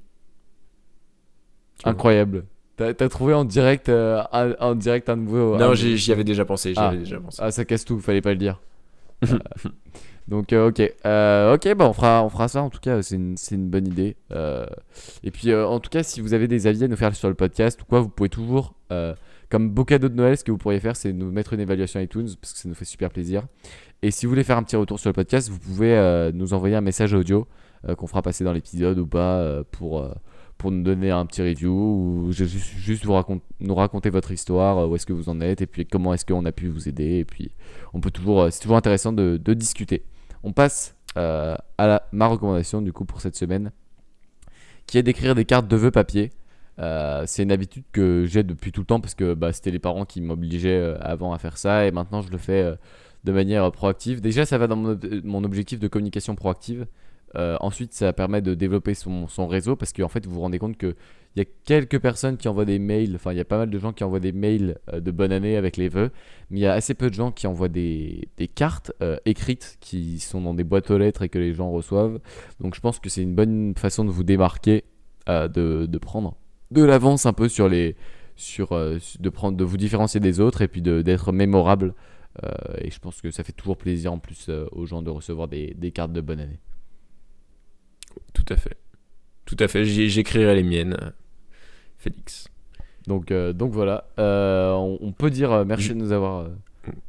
Incroyable. 1.83 2.45
T'as 2.77 2.89
as 2.89 3.09
trouvé 3.09 3.33
en 3.33 3.45
direct 3.45 3.89
un, 3.89 4.55
en 4.59 4.75
direct 4.75 5.09
un 5.09 5.17
nouveau 5.17 5.57
Non, 5.57 5.73
j'y 5.73 6.11
avais 6.11 6.23
déjà 6.23 6.45
pensé, 6.45 6.73
ah. 6.77 6.95
déjà 6.95 7.19
pensé. 7.19 7.37
Ah, 7.41 7.51
ça 7.51 7.65
casse 7.65 7.83
tout, 7.83 7.99
fallait 7.99 8.21
pas 8.21 8.31
le 8.31 8.37
dire. 8.37 8.61
Donc, 10.29 10.53
euh, 10.53 10.69
ok. 10.69 10.93
Euh, 11.07 11.55
ok, 11.55 11.73
bah, 11.75 11.89
on, 11.89 11.93
fera, 11.93 12.23
on 12.23 12.29
fera 12.29 12.47
ça. 12.47 12.61
En 12.61 12.69
tout 12.69 12.79
cas, 12.79 13.01
c'est 13.01 13.15
une, 13.15 13.35
une, 13.51 13.69
bonne 13.69 13.87
idée. 13.87 14.15
Euh, 14.31 14.67
et 15.23 15.31
puis, 15.31 15.53
en 15.53 15.79
tout 15.79 15.89
cas, 15.89 16.03
si 16.03 16.21
vous 16.21 16.35
avez 16.35 16.47
des 16.47 16.67
avis 16.67 16.83
à 16.83 16.87
nous 16.87 16.95
faire 16.95 17.15
sur 17.15 17.29
le 17.29 17.33
podcast 17.33 17.81
ou 17.81 17.85
quoi, 17.85 17.99
vous 17.99 18.09
pouvez 18.09 18.29
toujours, 18.29 18.75
comme 19.49 19.71
beau 19.71 19.85
cadeau 19.85 20.07
de 20.07 20.13
Noël, 20.13 20.37
ce 20.37 20.43
que 20.43 20.51
vous 20.51 20.59
pourriez 20.59 20.79
faire, 20.79 20.95
c'est 20.95 21.11
nous 21.13 21.31
mettre 21.31 21.53
une 21.53 21.59
évaluation 21.59 21.99
iTunes 21.99 22.29
parce 22.39 22.53
que 22.53 22.59
ça 22.59 22.69
nous 22.69 22.75
fait 22.75 22.85
super 22.85 23.09
plaisir. 23.09 23.43
Et 24.03 24.11
si 24.11 24.25
vous 24.25 24.29
voulez 24.29 24.43
faire 24.43 24.57
un 24.57 24.63
petit 24.63 24.75
retour 24.75 24.99
sur 24.99 25.09
le 25.09 25.13
podcast, 25.13 25.49
vous 25.49 25.59
pouvez 25.59 26.31
nous 26.33 26.53
envoyer 26.53 26.75
un 26.75 26.81
message 26.81 27.13
audio 27.13 27.47
qu'on 27.97 28.07
fera 28.07 28.21
passer 28.21 28.43
dans 28.43 28.53
l'épisode 28.53 28.99
ou 28.99 29.07
pas 29.07 29.63
pour 29.71 30.07
pour 30.59 30.71
nous 30.71 30.83
donner 30.83 31.09
un 31.09 31.25
petit 31.25 31.41
review 31.41 31.71
ou 31.71 32.31
juste, 32.33 33.05
vous 33.05 33.13
raconte, 33.13 33.41
nous 33.61 33.73
raconter 33.73 34.09
votre 34.09 34.29
histoire, 34.31 34.89
où 34.89 34.95
est-ce 34.95 35.05
que 35.05 35.13
vous 35.13 35.29
en 35.29 35.39
êtes 35.39 35.61
et 35.61 35.67
puis 35.67 35.85
comment 35.85 36.13
est-ce 36.13 36.25
qu'on 36.25 36.43
a 36.43 36.51
pu 36.51 36.67
vous 36.67 36.89
aider. 36.89 37.19
Et 37.19 37.25
puis 37.25 37.51
on 37.93 38.01
peut 38.01 38.11
toujours, 38.11 38.51
c'est 38.51 38.59
toujours 38.59 38.77
intéressant 38.77 39.11
de 39.11 39.53
discuter. 39.53 40.03
On 40.43 40.53
passe 40.53 40.95
euh, 41.17 41.55
à 41.77 42.03
ma 42.11 42.27
recommandation 42.27 42.81
du 42.81 42.93
coup 42.93 43.05
pour 43.05 43.21
cette 43.21 43.35
semaine, 43.35 43.71
qui 44.85 44.97
est 44.97 45.03
d'écrire 45.03 45.35
des 45.35 45.45
cartes 45.45 45.67
de 45.67 45.75
vœux 45.75 45.91
papier. 45.91 46.31
c'est 47.25 47.43
une 47.43 47.51
habitude 47.51 47.83
que 47.91 48.25
j'ai 48.25 48.43
depuis 48.43 48.71
tout 48.71 48.81
le 48.81 48.85
temps 48.85 49.01
parce 49.01 49.15
que 49.15 49.33
bah, 49.33 49.51
c'était 49.51 49.71
les 49.71 49.79
parents 49.79 50.05
qui 50.05 50.21
m'obligeaient 50.21 50.95
avant 51.01 51.33
à 51.33 51.37
faire 51.37 51.57
ça 51.57 51.85
et 51.85 51.91
maintenant 51.91 52.21
je 52.21 52.31
le 52.31 52.37
fais 52.37 52.73
de 53.25 53.31
manière 53.31 53.69
proactive. 53.71 54.21
Déjà, 54.21 54.45
ça 54.45 54.57
va 54.57 54.67
dans 54.67 54.77
mon, 54.77 55.43
objectif 55.43 55.79
de 55.79 55.87
communication 55.89 56.35
proactive. 56.35 56.87
ensuite, 57.35 57.93
ça 57.93 58.13
permet 58.13 58.41
de 58.41 58.53
développer 58.53 58.93
son, 58.93 59.27
son 59.27 59.47
réseau 59.47 59.75
parce 59.75 59.91
qu'en 59.93 60.07
fait, 60.07 60.25
vous 60.25 60.35
vous 60.35 60.41
rendez 60.41 60.59
compte 60.59 60.77
que 60.77 60.95
il 61.35 61.39
y 61.39 61.41
a 61.43 61.45
quelques 61.63 61.99
personnes 61.99 62.37
qui 62.37 62.47
envoient 62.47 62.65
des 62.65 62.79
mails, 62.79 63.15
enfin 63.15 63.31
il 63.31 63.37
y 63.37 63.41
a 63.41 63.45
pas 63.45 63.57
mal 63.57 63.69
de 63.69 63.79
gens 63.79 63.93
qui 63.93 64.03
envoient 64.03 64.19
des 64.19 64.31
mails 64.31 64.79
euh, 64.91 64.99
de 64.99 65.11
bonne 65.11 65.31
année 65.31 65.55
avec 65.57 65.77
les 65.77 65.87
vœux, 65.87 66.11
mais 66.49 66.59
il 66.59 66.61
y 66.63 66.65
a 66.65 66.73
assez 66.73 66.95
peu 66.95 67.09
de 67.09 67.13
gens 67.13 67.31
qui 67.31 67.45
envoient 67.45 67.69
des, 67.69 68.27
cartes 68.55 68.91
euh, 69.01 69.17
écrites 69.25 69.77
qui 69.79 70.19
sont 70.19 70.41
dans 70.41 70.53
des 70.53 70.63
boîtes 70.63 70.89
aux 70.89 70.97
lettres 70.97 71.21
et 71.21 71.29
que 71.29 71.37
les 71.37 71.53
gens 71.53 71.71
reçoivent. 71.71 72.19
Donc 72.59 72.75
je 72.75 72.81
pense 72.81 72.99
que 72.99 73.09
c'est 73.09 73.21
une 73.21 73.35
bonne 73.35 73.73
façon 73.77 74.05
de 74.05 74.09
vous 74.09 74.23
démarquer, 74.23 74.83
euh, 75.29 75.47
de, 75.47 75.97
prendre 75.99 76.35
de 76.71 76.83
l'avance 76.83 77.25
un 77.25 77.33
peu 77.33 77.47
sur 77.49 77.69
les... 77.69 77.95
Sur, 78.35 78.69
de, 78.69 79.51
de 79.51 79.63
vous 79.65 79.75
différencier 79.75 80.21
des 80.21 80.39
autres 80.39 80.61
et 80.61 80.69
puis 80.69 80.81
d'être 80.81 81.33
mémorable. 81.33 81.93
et 82.77 82.89
je 82.89 82.97
pense 82.99 83.19
que 83.19 83.31
ça 83.31 83.43
fait 83.43 83.51
toujours 83.51 83.75
plaisir 83.75 84.13
en 84.13 84.17
plus 84.17 84.49
aux 84.71 84.85
gens 84.85 85.01
de 85.01 85.09
recevoir 85.09 85.49
des, 85.49 85.73
des 85.73 85.91
cartes 85.91 86.13
de 86.13 86.21
bonne 86.21 86.39
année. 86.39 86.61
Tout 88.31 88.45
à 88.47 88.55
fait. 88.55 88.77
Tout 89.43 89.57
à 89.59 89.67
fait, 89.67 89.83
j'écrirai 89.83 90.55
les 90.55 90.63
miennes. 90.63 91.11
Félix. 91.99 92.49
Donc, 93.07 93.31
euh, 93.31 93.53
donc 93.53 93.71
voilà, 93.71 94.05
euh, 94.19 94.71
on, 94.73 95.11
peut 95.11 95.29
dire 95.29 95.51
euh, 95.51 95.65
merci 95.65 95.89
de 95.89 95.95
nous 95.95 96.11
avoir 96.11 96.47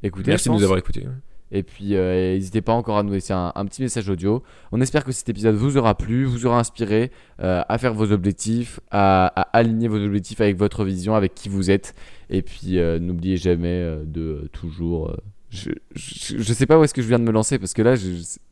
écoutés. 0.02 0.30
Merci 0.30 0.48
de 0.48 0.54
nous 0.54 0.62
avoir 0.62 0.78
écoutés. 0.78 1.06
Et 1.52 1.64
puis, 1.64 1.94
n'hésitez 1.94 2.60
pas 2.60 2.72
encore 2.72 2.96
à 2.96 3.02
nous 3.02 3.12
laisser 3.12 3.32
un, 3.32 3.64
petit 3.66 3.82
message 3.82 4.08
audio. 4.08 4.42
On 4.70 4.80
espère 4.80 5.04
que 5.04 5.10
cet 5.10 5.28
épisode 5.28 5.56
vous 5.56 5.76
aura 5.76 5.96
plu, 5.96 6.24
vous 6.24 6.46
aura 6.46 6.60
inspiré 6.60 7.10
à 7.40 7.76
faire 7.76 7.92
vos 7.92 8.12
objectifs, 8.12 8.78
à, 8.92 9.26
aligner 9.52 9.88
vos 9.88 9.98
objectifs 9.98 10.40
avec 10.40 10.56
votre 10.56 10.84
vision, 10.84 11.16
avec 11.16 11.34
qui 11.34 11.48
vous 11.48 11.72
êtes. 11.72 11.96
Et 12.28 12.42
puis, 12.42 12.78
n'oubliez 13.00 13.36
jamais 13.36 13.98
de 14.04 14.48
toujours. 14.52 15.16
Je, 15.48 15.70
je, 15.96 16.52
sais 16.52 16.66
pas 16.66 16.78
où 16.78 16.84
est-ce 16.84 16.94
que 16.94 17.02
je 17.02 17.08
viens 17.08 17.18
de 17.18 17.24
me 17.24 17.32
lancer 17.32 17.58
parce 17.58 17.74
que 17.74 17.82
là, 17.82 17.96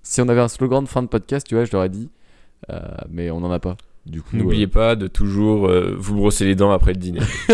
si 0.03 0.20
on 0.20 0.29
avait 0.29 0.40
un 0.40 0.48
slogan 0.48 0.83
de 0.83 0.88
fin 0.88 1.01
de 1.01 1.07
podcast, 1.07 1.46
tu 1.46 1.55
vois, 1.55 1.64
je 1.64 1.72
l'aurais 1.72 1.90
dit. 1.90 2.11
mais 3.09 3.31
on 3.31 3.38
n'en 3.38 3.53
a 3.53 3.61
pas. 3.61 3.77
N'oubliez 4.33 4.66
euh, 4.66 4.71
pas 4.71 4.97
de 4.97 5.07
toujours 5.07 5.68
euh, 5.68 5.94
vous 5.97 6.14
brosser 6.14 6.44
les 6.44 6.55
dents 6.55 6.71
après 6.71 6.92
le 6.92 6.99
dîner. 6.99 7.21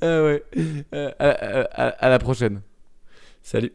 ah 0.00 0.22
ouais. 0.22 0.42
Euh, 0.94 1.12
à 1.18 2.08
la 2.08 2.18
prochaine. 2.18 2.60
Salut. 3.42 3.72